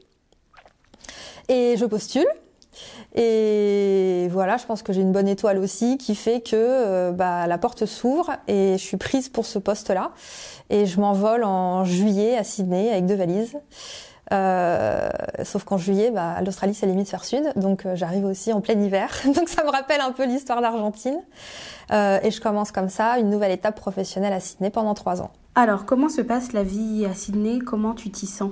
Et 1.48 1.76
je 1.78 1.86
postule. 1.86 2.28
Et 3.16 4.28
voilà, 4.32 4.58
je 4.58 4.66
pense 4.66 4.84
que 4.84 4.94
j'ai 4.94 5.02
une 5.02 5.12
bonne 5.12 5.28
étoile 5.28 5.58
aussi 5.58 5.98
qui 5.98 6.16
fait 6.16 6.42
que 6.42 6.56
euh, 6.56 7.12
bah, 7.12 7.48
la 7.48 7.58
porte 7.58 7.86
s'ouvre 7.86 8.32
et 8.48 8.74
je 8.74 8.84
suis 8.84 8.98
prise 8.98 9.30
pour 9.30 9.46
ce 9.46 9.60
poste-là. 9.60 10.12
Et 10.70 10.86
je 10.86 11.00
m'envole 11.00 11.44
en 11.44 11.86
juillet 11.86 12.38
à 12.38 12.44
Sydney 12.44 12.92
avec 12.92 13.06
deux 13.06 13.16
valises. 13.16 13.58
sauf 15.44 15.64
qu'en 15.64 15.78
juillet, 15.78 16.12
bah, 16.12 16.42
l'Australie 16.46 16.74
c'est 16.74 16.86
l'hémisphère 16.86 17.24
sud, 17.24 17.54
donc 17.56 17.88
j'arrive 17.96 18.26
aussi 18.26 18.52
en 18.54 18.62
plein 18.62 18.80
hiver. 18.80 19.10
donc 19.36 19.50
ça 19.50 19.64
me 19.64 19.70
rappelle 19.70 20.02
un 20.02 20.12
peu 20.12 20.26
l'histoire 20.26 20.62
d'Argentine. 20.62 21.20
et 21.92 22.32
je 22.32 22.42
commence 22.42 22.72
comme 22.72 22.90
ça 22.90 23.20
une 23.20 23.30
nouvelle 23.30 23.52
étape 23.52 23.76
professionnelle 23.76 24.34
à 24.34 24.40
Sydney 24.40 24.70
pendant 24.70 24.94
trois 24.94 25.22
ans. 25.22 25.32
Alors, 25.60 25.86
comment 25.86 26.08
se 26.08 26.22
passe 26.22 26.54
la 26.54 26.62
vie 26.62 27.04
à 27.10 27.16
Sydney? 27.16 27.58
Comment 27.58 27.96
tu 27.96 28.12
t'y 28.12 28.28
sens? 28.28 28.52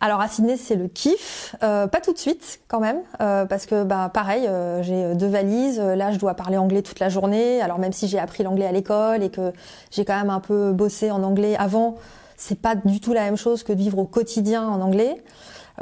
Alors 0.00 0.20
à 0.22 0.28
Sydney 0.28 0.56
c'est 0.56 0.76
le 0.76 0.88
kiff, 0.88 1.54
euh, 1.62 1.86
pas 1.86 2.00
tout 2.00 2.14
de 2.14 2.18
suite 2.18 2.60
quand 2.68 2.80
même, 2.80 3.00
euh, 3.20 3.44
parce 3.44 3.66
que 3.66 3.84
bah 3.84 4.10
pareil, 4.12 4.46
euh, 4.46 4.82
j'ai 4.82 5.14
deux 5.14 5.28
valises, 5.28 5.78
là 5.78 6.10
je 6.10 6.18
dois 6.18 6.32
parler 6.32 6.56
anglais 6.56 6.80
toute 6.80 7.00
la 7.00 7.10
journée. 7.10 7.60
Alors 7.60 7.78
même 7.78 7.92
si 7.92 8.08
j'ai 8.08 8.18
appris 8.18 8.42
l'anglais 8.42 8.66
à 8.66 8.72
l'école 8.72 9.22
et 9.22 9.28
que 9.28 9.52
j'ai 9.90 10.06
quand 10.06 10.16
même 10.16 10.30
un 10.30 10.40
peu 10.40 10.72
bossé 10.72 11.10
en 11.10 11.22
anglais 11.22 11.54
avant, 11.58 11.96
c'est 12.38 12.58
pas 12.58 12.74
du 12.74 13.00
tout 13.00 13.12
la 13.12 13.24
même 13.24 13.36
chose 13.36 13.62
que 13.62 13.74
de 13.74 13.78
vivre 13.78 13.98
au 13.98 14.06
quotidien 14.06 14.66
en 14.66 14.80
anglais. 14.80 15.22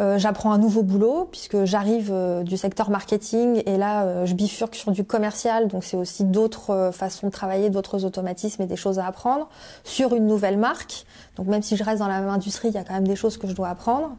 Euh, 0.01 0.17
j'apprends 0.17 0.53
un 0.53 0.59
nouveau 0.59 0.85
boulot 0.85 1.29
puisque 1.29 1.65
j'arrive 1.65 2.11
euh, 2.13 2.45
du 2.45 2.57
secteur 2.57 2.89
marketing 2.89 3.63
et 3.67 3.77
là 3.77 4.05
euh, 4.05 4.27
je 4.27 4.35
bifurque 4.35 4.77
sur 4.77 4.93
du 4.93 5.03
commercial, 5.03 5.67
donc 5.67 5.83
c'est 5.83 5.97
aussi 5.97 6.23
d'autres 6.23 6.91
façons 6.93 7.27
de 7.27 7.33
travailler, 7.33 7.69
d'autres 7.69 8.05
automatismes 8.05 8.63
et 8.63 8.67
des 8.67 8.77
choses 8.77 9.01
à 9.01 9.07
apprendre 9.07 9.49
sur 9.83 10.15
une 10.15 10.27
nouvelle 10.27 10.57
marque. 10.57 11.05
Donc 11.37 11.49
même 11.49 11.63
si 11.63 11.77
je 11.77 11.83
reste 11.83 11.99
dans 11.99 12.07
la 12.07 12.21
même 12.21 12.31
industrie, 12.31 12.69
il 12.69 12.75
y 12.75 12.79
a 12.79 12.85
quand 12.85 12.95
même 12.95 13.09
des 13.09 13.17
choses 13.17 13.39
que 13.39 13.49
je 13.49 13.55
dois 13.55 13.69
apprendre. 13.69 14.17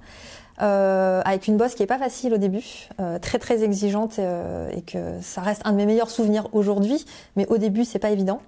Euh, 0.62 1.22
avec 1.24 1.48
une 1.48 1.56
bosse 1.56 1.74
qui 1.76 1.84
est 1.84 1.88
pas 1.88 1.98
facile 1.98 2.34
au 2.34 2.38
début, 2.38 2.90
euh, 3.00 3.18
très 3.18 3.40
très 3.40 3.64
exigeante 3.64 4.20
et 4.20 4.82
que 4.82 5.14
ça 5.22 5.40
reste 5.40 5.62
un 5.64 5.72
de 5.72 5.78
mes 5.78 5.86
meilleurs 5.86 6.10
souvenirs 6.10 6.48
aujourd'hui, 6.52 7.06
mais 7.38 7.48
au 7.48 7.58
début 7.58 7.86
c'est 7.86 8.00
pas 8.00 8.10
évident. 8.10 8.42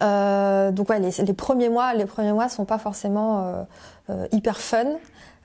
donc 0.00 0.88
ouais, 0.88 1.00
les, 1.00 1.34
premiers 1.34 1.68
mois, 1.68 1.92
les 1.92 2.06
premiers 2.06 2.32
mois 2.32 2.48
sont 2.48 2.64
pas 2.64 2.78
forcément 2.78 3.66
hyper 4.32 4.56
fun. 4.56 4.86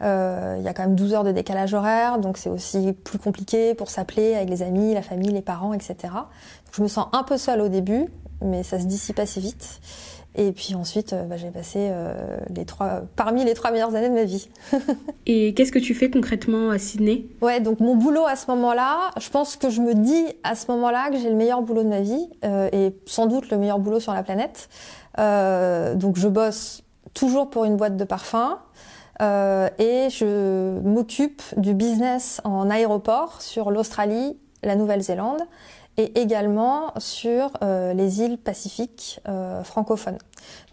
Euh, 0.01 0.56
il 0.60 0.63
y 0.63 0.67
a 0.67 0.73
quand 0.73 0.84
même 0.84 0.95
12 0.95 1.13
heures 1.13 1.23
de 1.23 1.32
décalage 1.32 1.73
horaire, 1.73 2.19
donc 2.19 2.38
c'est 2.38 2.49
aussi 2.49 2.93
plus 2.93 3.19
compliqué 3.19 3.73
pour 3.73 3.89
s'appeler 3.89 4.36
avec 4.36 4.49
les 4.49 4.62
amis, 4.62 4.93
la 4.93 5.01
famille, 5.01 5.32
les 5.32 5.41
parents, 5.41 5.73
etc. 5.73 6.13
je 6.71 6.82
me 6.82 6.88
sens 6.88 7.08
un 7.13 7.23
peu 7.23 7.38
seule 7.38 7.62
au 7.62 7.69
début, 7.69 8.08
mais 8.41 8.63
ça 8.63 8.79
se 8.79 8.86
dissipe 8.86 9.19
assez 9.19 9.39
vite. 9.39 9.79
Et 10.36 10.51
puis 10.51 10.73
ensuite, 10.73 11.13
euh, 11.13 11.25
bah, 11.25 11.38
j'ai 11.38 11.51
passé 11.51 11.89
euh, 11.91 12.38
les 12.49 12.65
trois, 12.65 13.01
parmi 13.15 13.45
les 13.45 13.53
trois 13.53 13.69
meilleures 13.69 13.93
années 13.93 14.10
de 14.10 14.15
ma 14.15 14.23
vie. 14.23 14.49
Et 15.27 15.53
qu'est-ce 15.53 15.71
que 15.71 15.79
tu 15.79 15.93
fais 15.93 16.10
concrètement 16.10 16.71
à 16.71 16.79
Sydney? 16.79 17.27
Ouais, 17.41 17.60
donc 17.60 17.79
mon 17.79 17.95
boulot 17.95 18.25
à 18.25 18.36
ce 18.36 18.49
moment-là, 18.49 19.12
je 19.19 19.29
pense 19.29 19.58
que 19.58 19.69
je 19.69 19.79
me 19.79 19.93
dis 19.93 20.25
à 20.43 20.56
ce 20.56 20.71
moment-là 20.71 21.12
que 21.12 21.17
j'ai 21.17 21.29
le 21.29 21.36
meilleur 21.36 21.62
boulot 21.62 21.84
de 21.84 21.89
ma 21.89 22.01
vie 22.01 22.27
et 22.43 22.95
sans 23.06 23.27
doute 23.27 23.51
le 23.51 23.58
meilleur 23.58 23.77
boulot 23.77 23.99
sur 23.99 24.13
la 24.13 24.23
planète. 24.23 24.69
donc 25.17 26.17
je 26.17 26.27
bosse 26.27 26.82
toujours 27.13 27.51
pour 27.51 27.65
une 27.65 27.77
boîte 27.77 27.95
de 27.95 28.03
parfums. 28.03 28.58
Euh, 29.23 29.69
et 29.79 30.09
je 30.09 30.79
m'occupe 30.81 31.41
du 31.55 31.73
business 31.73 32.41
en 32.43 32.69
aéroport 32.69 33.41
sur 33.41 33.71
l'Australie, 33.71 34.38
la 34.63 34.75
Nouvelle-Zélande 34.75 35.41
et 35.95 36.19
également 36.19 36.91
sur 36.97 37.51
euh, 37.63 37.93
les 37.93 38.21
îles 38.21 38.38
Pacifiques 38.38 39.21
euh, 39.27 39.63
francophones. 39.63 40.17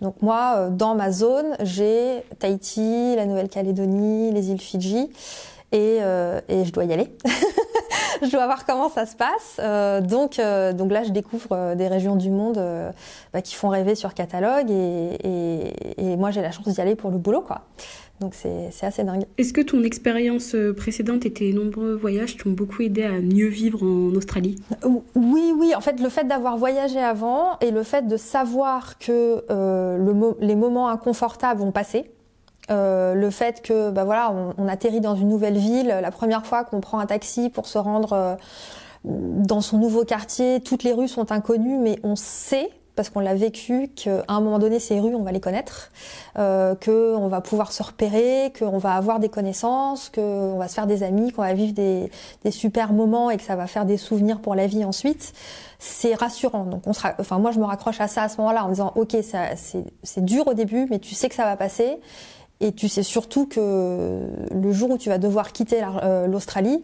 Donc 0.01 0.21
moi, 0.23 0.69
dans 0.71 0.95
ma 0.95 1.13
zone, 1.13 1.57
j'ai 1.61 2.25
Tahiti, 2.39 3.15
la 3.15 3.27
Nouvelle-Calédonie, 3.27 4.33
les 4.33 4.51
îles 4.51 4.61
Fidji 4.61 5.11
et, 5.73 5.99
je 6.01 6.71
dois 6.73 6.85
y 6.85 6.93
aller. 6.93 7.15
je 8.23 8.31
dois 8.31 8.47
voir 8.47 8.67
comment 8.67 8.89
ça 8.89 9.07
se 9.07 9.15
passe. 9.15 9.61
donc, 10.09 10.39
là, 10.39 11.05
je 11.05 11.11
découvre 11.11 11.75
des 11.77 11.87
régions 11.87 12.17
du 12.17 12.31
monde 12.31 12.61
bah, 13.33 13.43
qui 13.43 13.55
font 13.55 13.69
rêver 13.69 13.95
sur 13.95 14.15
catalogue 14.15 14.71
et, 14.71 15.75
et 15.99 16.17
moi, 16.17 16.33
j'ai 16.33 16.43
la 16.43 16.51
chance 16.51 16.67
d'y 16.67 16.81
aller 16.81 16.97
pour 16.97 17.13
le 17.13 17.19
boulot, 17.19 17.43
quoi. 17.43 17.63
Donc 18.21 18.35
c'est 18.35 18.71
assez 18.83 19.03
dingue. 19.03 19.25
Est-ce 19.39 19.55
que 19.55 19.63
ton 19.63 19.83
expérience 19.83 20.55
euh, 20.55 20.75
précédente 20.75 21.25
et 21.25 21.33
tes 21.33 21.55
nombreux 21.55 21.95
voyages 21.95 22.37
t'ont 22.37 22.51
beaucoup 22.51 22.83
aidé 22.83 23.03
à 23.03 23.13
mieux 23.13 23.49
vivre 23.49 23.83
en 23.83 24.15
Australie? 24.15 24.57
Oui, 24.85 25.55
oui. 25.57 25.75
En 25.75 25.81
fait, 25.81 25.99
le 26.01 26.09
fait 26.11 26.25
d'avoir 26.25 26.59
voyagé 26.59 26.99
avant 26.99 27.59
et 27.61 27.71
le 27.71 27.83
fait 27.83 28.07
de 28.07 28.19
savoir 28.19 28.99
que 28.99 29.43
euh, 29.51 29.97
le, 29.97 30.37
les 30.47 30.55
moments 30.55 30.91
inconfortables 30.91 31.61
vont 31.61 31.73
passer, 31.73 32.11
euh, 32.71 33.15
le 33.15 33.31
fait 33.31 33.63
que 33.63 33.91
bah 33.91 34.05
voilà, 34.05 34.35
on, 34.59 34.69
atterrit 34.69 35.01
dans 35.01 35.15
une 35.15 35.29
nouvelle 35.29 35.57
ville, 35.57 35.89
la 35.89 36.11
première 36.11 36.45
fois 36.45 36.65
qu'on 36.65 36.81
prend 36.81 36.99
un 36.99 37.07
taxi 37.07 37.49
pour 37.49 37.67
se 37.67 37.79
rendre 37.79 38.37
dans 39.05 39.63
son 39.63 39.79
nouveau 39.79 40.05
quartier, 40.05 40.61
toutes 40.61 40.85
les 40.85 40.93
rues 40.93 41.09
sont 41.09 41.33
inconnues, 41.33 41.79
mais 41.79 41.99
on 42.03 42.17
sait 42.17 42.69
parce 43.01 43.09
qu'on 43.09 43.21
l'a 43.21 43.35
vécu 43.35 43.89
qu'à 43.97 44.25
un 44.29 44.43
moment 44.43 44.59
donné 44.59 44.79
ces 44.79 45.01
rues 45.01 45.15
on 45.15 45.23
va 45.23 45.33
les 45.33 45.41
connaître, 45.41 45.91
euh, 46.39 46.75
qu'on 46.75 47.29
va 47.29 47.41
pouvoir 47.41 47.73
se 47.73 47.83
repérer, 47.83 48.53
qu'on 48.59 48.77
va 48.77 48.93
avoir 48.93 49.21
des 49.21 49.31
connaissances, 49.31 50.11
qu'on 50.11 50.59
va 50.59 50.69
se 50.69 50.75
faire 50.75 50.87
des 50.87 51.03
amis, 51.03 51.33
qu'on 51.33 51.41
va 51.41 51.55
vivre 51.55 51.73
des, 51.73 52.11
des, 52.45 52.51
super 52.51 52.93
moments 52.93 53.31
et 53.31 53.39
que 53.39 53.43
ça 53.43 53.57
va 53.57 53.67
faire 53.67 53.87
des 53.87 53.97
souvenirs 53.97 54.39
pour 54.43 54.55
la 54.55 54.67
vie 54.67 54.85
ensuite. 54.85 55.33
C'est 55.79 56.13
rassurant. 56.15 56.65
Donc 56.65 56.83
on 56.87 56.93
sera, 56.93 57.15
enfin 57.19 57.39
moi 57.39 57.53
je 57.53 57.59
me 57.59 57.65
raccroche 57.65 58.03
à 58.03 58.07
ça 58.07 58.25
à 58.25 58.29
ce 58.29 58.37
moment-là 58.37 58.65
en 58.65 58.69
me 58.69 58.75
disant 58.75 58.93
ok 58.97 59.17
c'est 59.23 60.25
dur 60.27 60.47
au 60.47 60.53
début 60.53 60.87
mais 60.91 60.99
tu 60.99 61.15
sais 61.15 61.31
que 61.31 61.35
ça 61.35 61.47
va 61.47 61.57
passer 61.57 62.01
et 62.61 62.73
tu 62.73 62.89
sais 62.89 63.03
surtout 63.03 63.47
que 63.47 64.27
le 64.53 64.73
jour 64.73 64.91
où 64.91 64.99
tu 64.99 65.09
vas 65.09 65.17
devoir 65.17 65.53
quitter 65.53 65.83
euh, 66.03 66.27
l'Australie, 66.27 66.83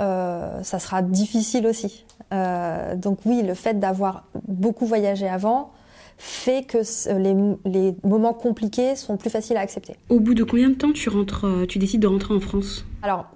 euh, 0.00 0.62
ça 0.62 0.78
sera 0.78 1.02
difficile 1.02 1.66
aussi. 1.66 2.04
Euh, 2.32 2.96
donc 2.96 3.18
oui, 3.24 3.42
le 3.42 3.54
fait 3.54 3.78
d'avoir 3.78 4.24
beaucoup 4.48 4.86
voyagé 4.86 5.28
avant 5.28 5.70
fait 6.18 6.62
que 6.62 6.78
les, 7.18 7.94
moments 8.02 8.32
compliqués 8.32 8.96
sont 8.96 9.16
plus 9.16 9.28
faciles 9.28 9.58
à 9.58 9.60
accepter. 9.60 9.96
Au 10.08 10.18
bout 10.18 10.34
de 10.34 10.44
combien 10.44 10.70
de 10.70 10.74
temps 10.74 10.92
tu 10.92 11.10
rentres, 11.10 11.46
tu 11.68 11.78
décides 11.78 12.00
de 12.00 12.06
rentrer 12.06 12.34
en 12.34 12.40
France? 12.40 12.84
Alors 13.02 13.26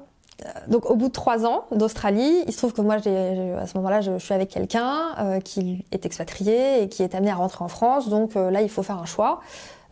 donc 0.69 0.89
au 0.89 0.97
bout 0.97 1.09
de 1.09 1.13
trois 1.13 1.45
ans 1.45 1.67
d'Australie, 1.71 2.45
il 2.47 2.53
se 2.55 2.57
trouve 2.57 2.73
que 2.73 2.81
moi, 2.81 2.95
à 2.95 3.67
ce 3.67 3.77
moment-là, 3.77 4.01
je, 4.01 4.17
suis 4.19 4.33
avec 4.33 4.49
quelqu'un 4.49 5.41
qui 5.45 5.85
est 5.93 6.07
expatrié 6.07 6.83
et 6.83 6.89
qui 6.89 7.03
est 7.03 7.15
amené 7.15 7.31
à 7.31 7.35
rentrer 7.35 7.63
en 7.63 7.69
France. 7.69 8.09
Donc 8.09 8.35
là, 8.35 8.63
il 8.63 8.71
faut 8.71 8.83
faire 8.83 8.97
un 8.97 9.05
choix. 9.05 9.41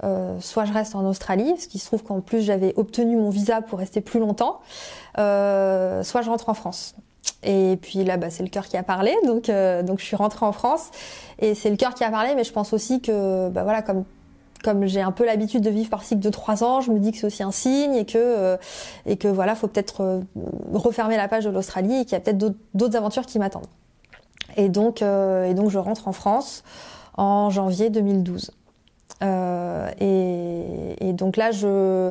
Euh, 0.05 0.39
soit 0.41 0.65
je 0.65 0.73
reste 0.73 0.95
en 0.95 1.05
Australie, 1.05 1.51
parce 1.51 1.67
qu'il 1.67 1.81
se 1.81 1.87
trouve 1.87 2.03
qu'en 2.03 2.21
plus 2.21 2.41
j'avais 2.43 2.73
obtenu 2.77 3.17
mon 3.17 3.31
visa 3.31 3.63
pour 3.63 3.79
rester 3.79 4.01
plus 4.01 4.21
longtemps, 4.21 4.61
euh, 5.19 6.03
soit 6.03 6.23
je 6.23 6.31
rentre 6.31 6.49
en 6.49 6.55
France. 6.55 6.95
Et 7.43 7.79
puis 7.83 8.05
là, 8.05 8.17
bah, 8.17 8.31
c'est 8.31 8.43
le 8.43 8.49
cœur 8.49 8.67
qui 8.67 8.77
a 8.77 8.83
parlé, 8.83 9.15
donc 9.27 9.49
euh, 9.49 9.83
donc 9.83 10.01
je 10.01 10.05
suis 10.05 10.17
rentrée 10.17 10.47
en 10.47 10.53
France 10.53 10.91
et 11.39 11.55
c'est 11.55 11.71
le 11.71 11.77
cœur 11.77 11.95
qui 11.95 12.05
a 12.05 12.11
parlé, 12.11 12.35
mais 12.35 12.45
je 12.45 12.53
pense 12.53 12.73
aussi 12.73 13.01
que 13.01 13.49
bah 13.49 13.65
voilà 13.65 13.83
comme 13.83 14.05
comme 14.65 14.87
j'ai 14.87 15.01
un 15.01 15.13
peu 15.13 15.25
l'habitude 15.25 15.63
de 15.63 15.71
vivre 15.71 15.89
par 15.89 16.03
cycle 16.03 16.21
de 16.21 16.31
trois 16.31 16.65
ans, 16.65 16.81
je 16.81 16.91
me 16.91 16.99
dis 16.99 17.13
que 17.13 17.19
c'est 17.19 17.27
aussi 17.27 17.45
un 17.45 17.53
signe 17.53 17.95
et 17.95 18.07
que 18.07 18.57
et 19.07 19.17
que 19.17 19.29
voilà, 19.29 19.55
faut 19.55 19.69
peut-être 19.69 20.23
refermer 20.73 21.17
la 21.17 21.29
page 21.29 21.45
de 21.45 21.51
l'Australie 21.51 22.01
et 22.01 22.05
qu'il 22.05 22.13
y 22.13 22.17
a 22.17 22.21
peut-être 22.21 22.39
d'autres 22.75 22.97
aventures 22.97 23.27
qui 23.27 23.39
m'attendent. 23.39 23.69
Et 24.57 24.69
donc 24.69 25.03
et 25.03 25.55
donc 25.55 25.71
je 25.71 25.79
rentre 25.79 26.09
en 26.09 26.13
France 26.13 26.65
en 27.17 27.51
janvier 27.51 27.91
2012. 27.91 28.51
Euh, 29.23 29.91
et, 30.01 31.09
et, 31.09 31.13
donc 31.13 31.37
là, 31.37 31.51
je, 31.51 32.11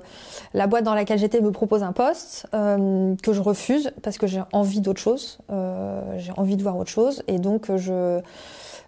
la 0.53 0.67
boîte 0.67 0.83
dans 0.83 0.93
laquelle 0.93 1.19
j'étais 1.19 1.39
me 1.39 1.51
propose 1.51 1.83
un 1.83 1.93
poste 1.93 2.47
euh, 2.53 3.15
que 3.23 3.33
je 3.33 3.41
refuse 3.41 3.91
parce 4.03 4.17
que 4.17 4.27
j'ai 4.27 4.41
envie 4.51 4.81
d'autre 4.81 4.99
chose. 4.99 5.39
Euh, 5.49 6.01
j'ai 6.17 6.33
envie 6.38 6.57
de 6.57 6.63
voir 6.63 6.77
autre 6.77 6.89
chose, 6.89 7.23
et 7.27 7.39
donc 7.39 7.73
je, 7.75 8.19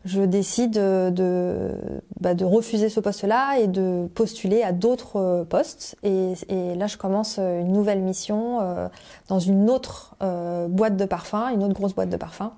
je 0.06 0.22
décide 0.22 0.72
de, 0.74 1.72
bah, 2.20 2.34
de 2.34 2.46
refuser 2.46 2.90
ce 2.90 3.00
poste-là 3.00 3.60
et 3.60 3.68
de 3.68 4.08
postuler 4.16 4.64
à 4.64 4.72
d'autres 4.72 5.46
postes. 5.50 5.96
Et, 6.04 6.34
et, 6.48 6.76
là, 6.76 6.88
je 6.88 6.98
commence 6.98 7.38
une 7.38 7.72
nouvelle 7.72 8.02
mission 8.02 8.60
euh, 8.62 8.88
dans 9.28 9.40
une 9.40 9.70
autre 9.70 10.16
euh, 10.22 10.68
boîte 10.68 10.98
de 10.98 11.06
parfum, 11.06 11.50
une 11.50 11.64
autre 11.64 11.74
grosse 11.74 11.94
boîte 11.94 12.10
de 12.10 12.18
parfum. 12.18 12.54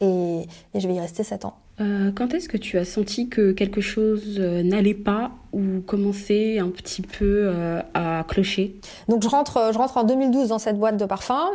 Et, 0.00 0.48
et 0.74 0.80
je 0.80 0.88
vais 0.88 0.94
y 0.94 1.00
rester 1.00 1.22
7 1.22 1.44
ans. 1.44 1.54
Euh, 1.82 2.12
quand 2.14 2.34
est-ce 2.34 2.48
que 2.48 2.56
tu 2.56 2.78
as 2.78 2.84
senti 2.84 3.28
que 3.28 3.52
quelque 3.52 3.80
chose 3.80 4.36
euh, 4.38 4.62
n'allait 4.62 4.94
pas 4.94 5.32
ou 5.52 5.80
commençait 5.86 6.58
un 6.58 6.68
petit 6.68 7.02
peu 7.02 7.44
euh, 7.46 7.82
à 7.94 8.24
clocher? 8.28 8.76
Donc 9.08 9.22
je 9.22 9.28
rentre, 9.28 9.70
je 9.72 9.78
rentre 9.78 9.96
en 9.96 10.04
2012 10.04 10.48
dans 10.48 10.58
cette 10.58 10.78
boîte 10.78 10.96
de 10.96 11.04
parfum. 11.04 11.48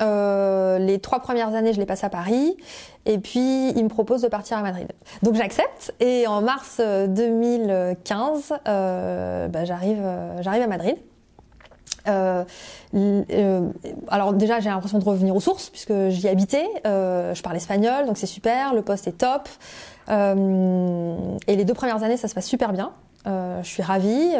les 0.00 0.98
trois 1.02 1.20
premières 1.20 1.54
années, 1.54 1.72
je 1.72 1.80
les 1.80 1.86
passe 1.86 2.04
à 2.04 2.08
Paris, 2.08 2.56
et 3.06 3.18
puis 3.18 3.70
il 3.70 3.84
me 3.84 3.88
propose 3.88 4.22
de 4.22 4.28
partir 4.28 4.58
à 4.58 4.62
Madrid. 4.62 4.88
Donc 5.22 5.34
j'accepte, 5.34 5.94
et 6.00 6.26
en 6.26 6.40
mars 6.40 6.80
2015, 6.80 8.54
bah, 8.64 9.64
j'arrive, 9.64 10.02
j'arrive 10.40 10.62
à 10.62 10.66
Madrid. 10.66 10.96
Euh, 12.06 12.44
euh, 12.94 13.68
alors 14.08 14.34
déjà 14.34 14.60
j'ai 14.60 14.68
l'impression 14.68 14.98
de 14.98 15.04
revenir 15.04 15.34
aux 15.34 15.40
sources 15.40 15.70
puisque 15.70 16.10
j'y 16.10 16.28
habitais, 16.28 16.66
euh, 16.86 17.34
je 17.34 17.42
parle 17.42 17.56
espagnol 17.56 18.06
donc 18.06 18.18
c'est 18.18 18.26
super, 18.26 18.74
le 18.74 18.82
poste 18.82 19.08
est 19.08 19.18
top 19.18 19.48
euh, 20.10 21.16
et 21.46 21.56
les 21.56 21.64
deux 21.64 21.74
premières 21.74 22.02
années 22.02 22.16
ça 22.16 22.28
se 22.28 22.34
passe 22.34 22.46
super 22.46 22.72
bien. 22.72 22.92
Euh, 23.26 23.62
je 23.62 23.68
suis 23.68 23.82
ravie. 23.82 24.32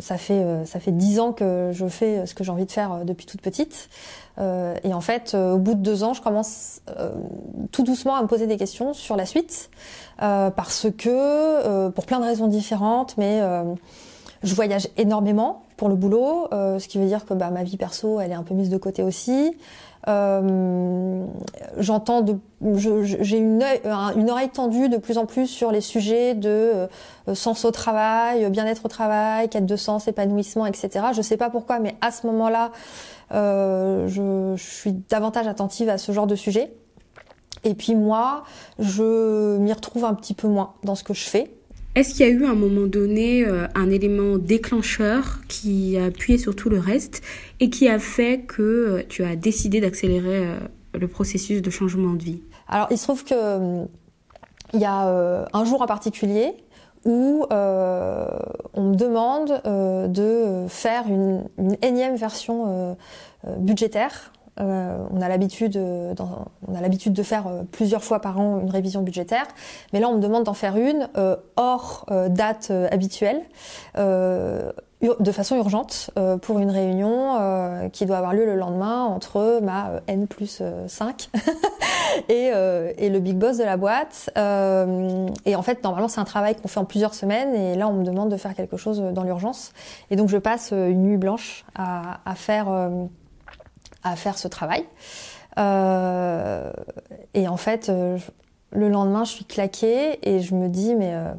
ça 0.00 0.18
fait 0.18 0.44
ça 0.66 0.80
fait 0.80 0.92
dix 0.92 1.18
ans 1.18 1.32
que 1.32 1.70
je 1.72 1.86
fais 1.88 2.26
ce 2.26 2.34
que 2.34 2.44
j'ai 2.44 2.50
envie 2.50 2.66
de 2.66 2.72
faire 2.72 3.04
depuis 3.04 3.24
toute 3.24 3.40
petite. 3.40 3.88
et 4.38 4.92
en 4.92 5.00
fait, 5.00 5.34
au 5.34 5.58
bout 5.58 5.74
de 5.74 5.80
deux 5.80 6.04
ans, 6.04 6.12
je 6.12 6.20
commence 6.20 6.82
tout 7.72 7.84
doucement 7.84 8.16
à 8.16 8.22
me 8.22 8.26
poser 8.26 8.46
des 8.46 8.58
questions 8.58 8.92
sur 8.92 9.16
la 9.16 9.24
suite 9.24 9.70
parce 10.18 10.88
que 10.98 11.88
pour 11.88 12.04
plein 12.04 12.20
de 12.20 12.26
raisons 12.26 12.48
différentes, 12.48 13.16
mais 13.16 13.40
je 14.42 14.54
voyage 14.54 14.88
énormément. 14.98 15.63
Pour 15.76 15.88
le 15.88 15.94
boulot, 15.96 16.48
ce 16.50 16.86
qui 16.86 16.98
veut 16.98 17.06
dire 17.06 17.24
que 17.24 17.34
bah, 17.34 17.50
ma 17.50 17.64
vie 17.64 17.76
perso, 17.76 18.20
elle 18.20 18.30
est 18.30 18.34
un 18.34 18.42
peu 18.42 18.54
mise 18.54 18.70
de 18.70 18.76
côté 18.76 19.02
aussi. 19.02 19.56
Euh, 20.08 21.24
J'entends, 21.78 22.24
j'ai 22.74 23.38
une, 23.38 23.64
une, 24.16 24.30
oreille 24.30 24.50
tendue 24.50 24.88
de 24.88 24.98
plus 24.98 25.18
en 25.18 25.26
plus 25.26 25.46
sur 25.46 25.72
les 25.72 25.80
sujets 25.80 26.34
de 26.34 26.48
euh, 27.28 27.34
sens 27.34 27.64
au 27.64 27.70
travail, 27.70 28.48
bien-être 28.50 28.84
au 28.84 28.88
travail, 28.88 29.48
quête 29.48 29.66
de 29.66 29.76
sens, 29.76 30.06
épanouissement, 30.06 30.66
etc. 30.66 31.06
Je 31.14 31.22
sais 31.22 31.36
pas 31.36 31.50
pourquoi, 31.50 31.78
mais 31.78 31.96
à 32.00 32.10
ce 32.10 32.26
moment-là, 32.26 32.70
euh, 33.32 34.06
je, 34.08 34.54
je, 34.56 34.70
suis 34.70 34.92
davantage 34.92 35.46
attentive 35.46 35.88
à 35.88 35.98
ce 35.98 36.12
genre 36.12 36.26
de 36.26 36.36
sujet. 36.36 36.72
Et 37.64 37.74
puis 37.74 37.94
moi, 37.94 38.44
je 38.78 39.56
m'y 39.56 39.72
retrouve 39.72 40.04
un 40.04 40.14
petit 40.14 40.34
peu 40.34 40.48
moins 40.48 40.74
dans 40.84 40.94
ce 40.94 41.02
que 41.02 41.14
je 41.14 41.24
fais. 41.24 41.50
Est-ce 41.94 42.14
qu'il 42.14 42.26
y 42.26 42.28
a 42.28 42.32
eu 42.32 42.44
à 42.44 42.50
un 42.50 42.54
moment 42.54 42.88
donné 42.88 43.46
euh, 43.46 43.68
un 43.76 43.88
élément 43.88 44.36
déclencheur 44.36 45.38
qui 45.46 45.96
a 45.96 46.06
appuyé 46.06 46.38
sur 46.38 46.56
tout 46.56 46.68
le 46.68 46.80
reste 46.80 47.22
et 47.60 47.70
qui 47.70 47.88
a 47.88 48.00
fait 48.00 48.40
que 48.40 48.62
euh, 48.62 49.02
tu 49.08 49.22
as 49.22 49.36
décidé 49.36 49.80
d'accélérer 49.80 50.44
euh, 50.44 50.58
le 50.94 51.06
processus 51.06 51.62
de 51.62 51.70
changement 51.70 52.14
de 52.14 52.22
vie? 52.22 52.42
Alors 52.66 52.88
il 52.90 52.98
se 52.98 53.04
trouve 53.04 53.24
que 53.24 53.84
il 54.72 54.80
y 54.80 54.84
a 54.84 55.46
un 55.52 55.64
jour 55.64 55.82
en 55.82 55.86
particulier 55.86 56.52
où 57.04 57.46
on 57.50 58.82
me 58.82 58.96
demande 58.96 59.60
de 60.12 60.66
faire 60.68 61.06
une, 61.06 61.44
une 61.58 61.76
énième 61.80 62.16
version 62.16 62.96
budgétaire 63.58 64.32
euh, 64.60 65.04
on 65.10 65.20
a 65.20 65.28
l'habitude, 65.28 65.76
euh, 65.76 66.14
on 66.68 66.74
a 66.74 66.80
l'habitude 66.80 67.12
de 67.12 67.22
faire 67.22 67.46
euh, 67.48 67.62
plusieurs 67.70 68.04
fois 68.04 68.20
par 68.20 68.38
an 68.38 68.60
une 68.60 68.70
révision 68.70 69.02
budgétaire, 69.02 69.46
mais 69.92 70.00
là 70.00 70.08
on 70.08 70.16
me 70.16 70.20
demande 70.20 70.44
d'en 70.44 70.54
faire 70.54 70.76
une 70.76 71.08
hors 71.56 72.06
date 72.28 72.70
habituelle, 72.90 73.42
de 73.96 75.32
façon 75.32 75.56
urgente, 75.56 76.10
pour 76.42 76.58
une 76.58 76.70
réunion 76.70 77.90
qui 77.92 78.06
doit 78.06 78.18
avoir 78.18 78.32
lieu 78.34 78.46
le 78.46 78.56
lendemain 78.56 79.04
entre 79.04 79.60
ma 79.62 80.00
n 80.06 80.26
plus 80.26 80.62
5 80.86 81.30
et, 82.28 82.50
et, 82.98 83.10
le 83.10 83.18
big 83.20 83.36
boss 83.36 83.58
de 83.58 83.64
la 83.64 83.76
boîte. 83.76 84.30
et 84.36 85.56
en 85.56 85.62
fait, 85.62 85.82
normalement, 85.82 86.08
c'est 86.08 86.20
un 86.20 86.24
travail 86.24 86.54
qu'on 86.56 86.68
fait 86.68 86.80
en 86.80 86.84
plusieurs 86.84 87.14
semaines, 87.14 87.54
et 87.54 87.74
là 87.76 87.88
on 87.88 87.94
me 87.94 88.04
demande 88.04 88.30
de 88.30 88.36
faire 88.36 88.54
quelque 88.54 88.76
chose 88.76 89.00
dans 89.00 89.22
l'urgence, 89.22 89.72
et 90.10 90.16
donc 90.16 90.28
je 90.28 90.38
passe 90.38 90.72
une 90.72 91.02
nuit 91.02 91.18
blanche 91.18 91.64
à, 91.74 92.20
à 92.24 92.34
faire 92.34 92.68
à 94.04 94.16
faire 94.16 94.38
ce 94.38 94.48
travail. 94.48 94.84
Euh, 95.58 96.70
et 97.32 97.48
en 97.48 97.56
fait, 97.56 97.88
euh, 97.88 98.18
le 98.70 98.88
lendemain, 98.88 99.24
je 99.24 99.32
suis 99.32 99.44
claquée 99.44 100.18
et 100.22 100.40
je 100.40 100.54
me 100.54 100.68
dis, 100.68 100.94
mais 100.94 101.14
euh, 101.14 101.32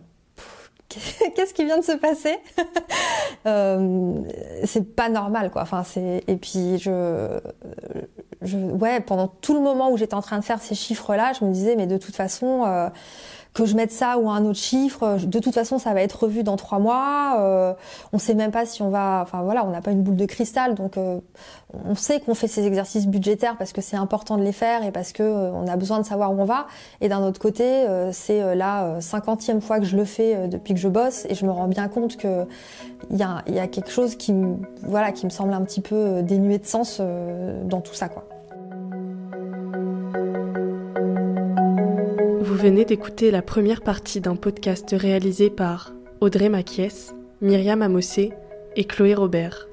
qu'est-ce 1.36 1.54
qui 1.54 1.66
vient 1.66 1.80
de 1.80 1.84
se 1.84 1.94
passer 1.94 2.38
C'est 4.66 4.96
pas 4.96 5.10
normal, 5.10 5.52
quoi. 5.52 5.62
Enfin, 5.62 5.84
c'est 5.84 6.24
et 6.28 6.36
puis 6.36 6.78
je, 6.80 7.40
je, 8.42 8.58
ouais, 8.58 9.00
pendant 9.02 9.28
tout 9.28 9.54
le 9.54 9.60
moment 9.62 9.92
où 9.92 9.98
j'étais 9.98 10.16
en 10.16 10.22
train 10.22 10.40
de 10.40 10.46
faire 10.46 10.62
ces 10.62 10.76
chiffres-là, 10.76 11.34
je 11.40 11.46
me 11.46 11.52
disais, 11.52 11.76
mais 11.76 11.88
de 11.88 11.98
toute 11.98 12.16
façon 12.16 12.92
que 13.56 13.66
je 13.66 13.74
mette 13.76 13.94
ça 13.94 14.18
ou 14.18 14.30
un 14.30 14.44
autre 14.44 14.60
chiffre, 14.60 15.18
de 15.26 15.40
toute 15.40 15.54
façon 15.54 15.80
ça 15.80 15.94
va 15.94 16.02
être 16.02 16.24
revu 16.24 16.44
dans 16.44 16.58
trois 16.58 16.78
mois. 16.78 17.38
Euh, 17.40 17.74
on 18.12 18.20
sait 18.20 18.36
même 18.36 18.52
pas 18.52 18.66
si 18.66 18.82
on 18.82 18.90
va, 18.90 19.22
enfin 19.24 19.44
voilà, 19.44 19.66
on 19.66 19.72
n'a 19.72 19.80
pas 19.80 19.92
une 19.92 20.04
boule 20.04 20.18
de 20.18 20.26
cristal, 20.26 20.76
donc 20.76 20.98
euh, 20.98 21.22
on 21.86 21.96
sait 21.96 22.20
qu'on 22.20 22.36
fait 22.36 22.50
ces 22.50 22.68
exercices 22.68 23.08
budgétaires 23.08 23.56
parce 23.58 23.72
que 23.72 23.80
c'est 23.80 23.96
important 23.96 24.38
de 24.38 24.44
les 24.44 24.52
faire 24.52 24.84
et 24.84 24.92
parce 24.92 25.14
que 25.14 25.24
euh, 25.24 25.52
on 25.54 25.68
a 25.68 25.78
besoin 25.78 26.00
de 26.00 26.06
savoir 26.06 26.34
où 26.34 26.42
on 26.42 26.44
va. 26.44 26.68
Et 27.00 27.08
d'un 27.08 27.24
autre 27.24 27.40
côté, 27.40 27.86
c'est 28.12 28.56
la 28.56 28.98
cinquantième 29.00 29.62
fois 29.62 29.80
que 29.80 29.86
je 29.86 29.96
le 29.96 30.04
fais 30.04 30.50
depuis 30.50 30.74
que 30.74 30.80
je 30.80 30.90
bosse 30.90 31.26
et 31.30 31.34
je 31.34 31.46
me 31.46 31.52
rends 31.52 31.70
bien 31.70 31.88
compte 31.88 32.18
que 32.18 32.46
il 33.10 33.18
y 33.18 33.24
a, 33.24 33.42
y 33.48 33.60
a, 33.60 33.68
quelque 33.68 33.92
chose 33.92 34.16
qui, 34.16 34.34
voilà, 34.84 35.14
qui 35.14 35.26
me 35.26 35.32
semble 35.32 35.54
un 35.54 35.62
petit 35.62 35.82
peu 35.82 36.22
dénué 36.24 36.58
de 36.58 36.66
sens 36.66 37.02
dans 37.64 37.80
tout 37.80 37.94
ça, 37.94 38.10
quoi. 38.10 38.28
Venez 42.66 42.84
d'écouter 42.84 43.30
la 43.30 43.44
première 43.44 43.82
partie 43.82 44.22
d'un 44.22 44.36
podcast 44.36 44.96
réalisé 44.98 45.52
par 45.52 45.94
Audrey 46.20 46.50
Maquies, 46.50 47.12
Myriam 47.40 47.84
Amossé 47.84 48.34
et 48.76 48.86
Chloé 48.86 49.14
Robert. 49.14 49.68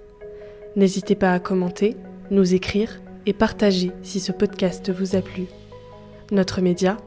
N'hésitez 0.76 1.14
pas 1.14 1.32
à 1.32 1.40
commenter, 1.40 1.96
nous 2.30 2.52
écrire 2.52 3.00
et 3.24 3.32
partager 3.32 3.92
si 4.02 4.20
ce 4.20 4.30
podcast 4.30 4.92
vous 4.92 5.16
a 5.16 5.22
plu. 5.22 5.44
Notre 6.32 6.60
média, 6.60 6.98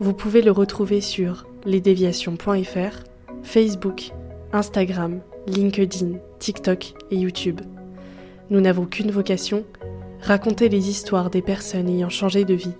vous 0.00 0.12
pouvez 0.12 0.42
le 0.42 0.50
retrouver 0.50 1.00
sur 1.00 1.46
lesdéviations.fr, 1.64 3.04
Facebook, 3.44 4.10
Instagram, 4.52 5.20
LinkedIn, 5.46 6.16
TikTok 6.40 6.94
et 7.12 7.16
YouTube. 7.16 7.60
Nous 8.50 8.60
n'avons 8.60 8.86
qu'une 8.86 9.12
vocation, 9.12 9.64
raconter 10.20 10.68
les 10.68 10.90
histoires 10.90 11.30
des 11.30 11.42
personnes 11.42 11.88
ayant 11.88 12.10
changé 12.10 12.44
de 12.44 12.54
vie. 12.54 12.74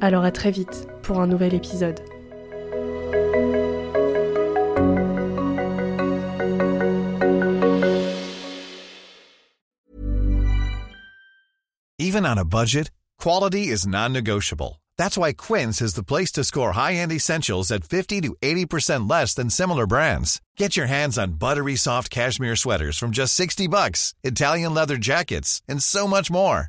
Alors 0.00 0.24
à 0.24 0.32
très 0.32 0.50
vite 0.50 0.86
pour 1.02 1.20
un 1.20 1.26
nouvel 1.26 1.54
épisode. 1.54 2.00
Even 11.98 12.24
on 12.24 12.38
a 12.38 12.44
budget, 12.44 12.90
quality 13.18 13.68
is 13.68 13.86
non-negotiable. 13.86 14.80
That's 14.96 15.16
why 15.16 15.32
Quince 15.32 15.80
is 15.80 15.94
the 15.94 16.02
place 16.02 16.32
to 16.32 16.44
score 16.44 16.72
high-end 16.72 17.12
essentials 17.12 17.70
at 17.70 17.84
50 17.84 18.20
to 18.22 18.36
80% 18.42 19.08
less 19.08 19.34
than 19.34 19.48
similar 19.50 19.86
brands. 19.86 20.40
Get 20.56 20.76
your 20.76 20.86
hands 20.86 21.18
on 21.18 21.38
buttery 21.38 21.76
soft 21.76 22.10
cashmere 22.10 22.56
sweaters 22.56 22.98
from 22.98 23.10
just 23.10 23.34
60 23.34 23.68
bucks, 23.68 24.14
Italian 24.24 24.74
leather 24.74 24.96
jackets, 24.96 25.62
and 25.68 25.82
so 25.82 26.08
much 26.08 26.30
more. 26.30 26.68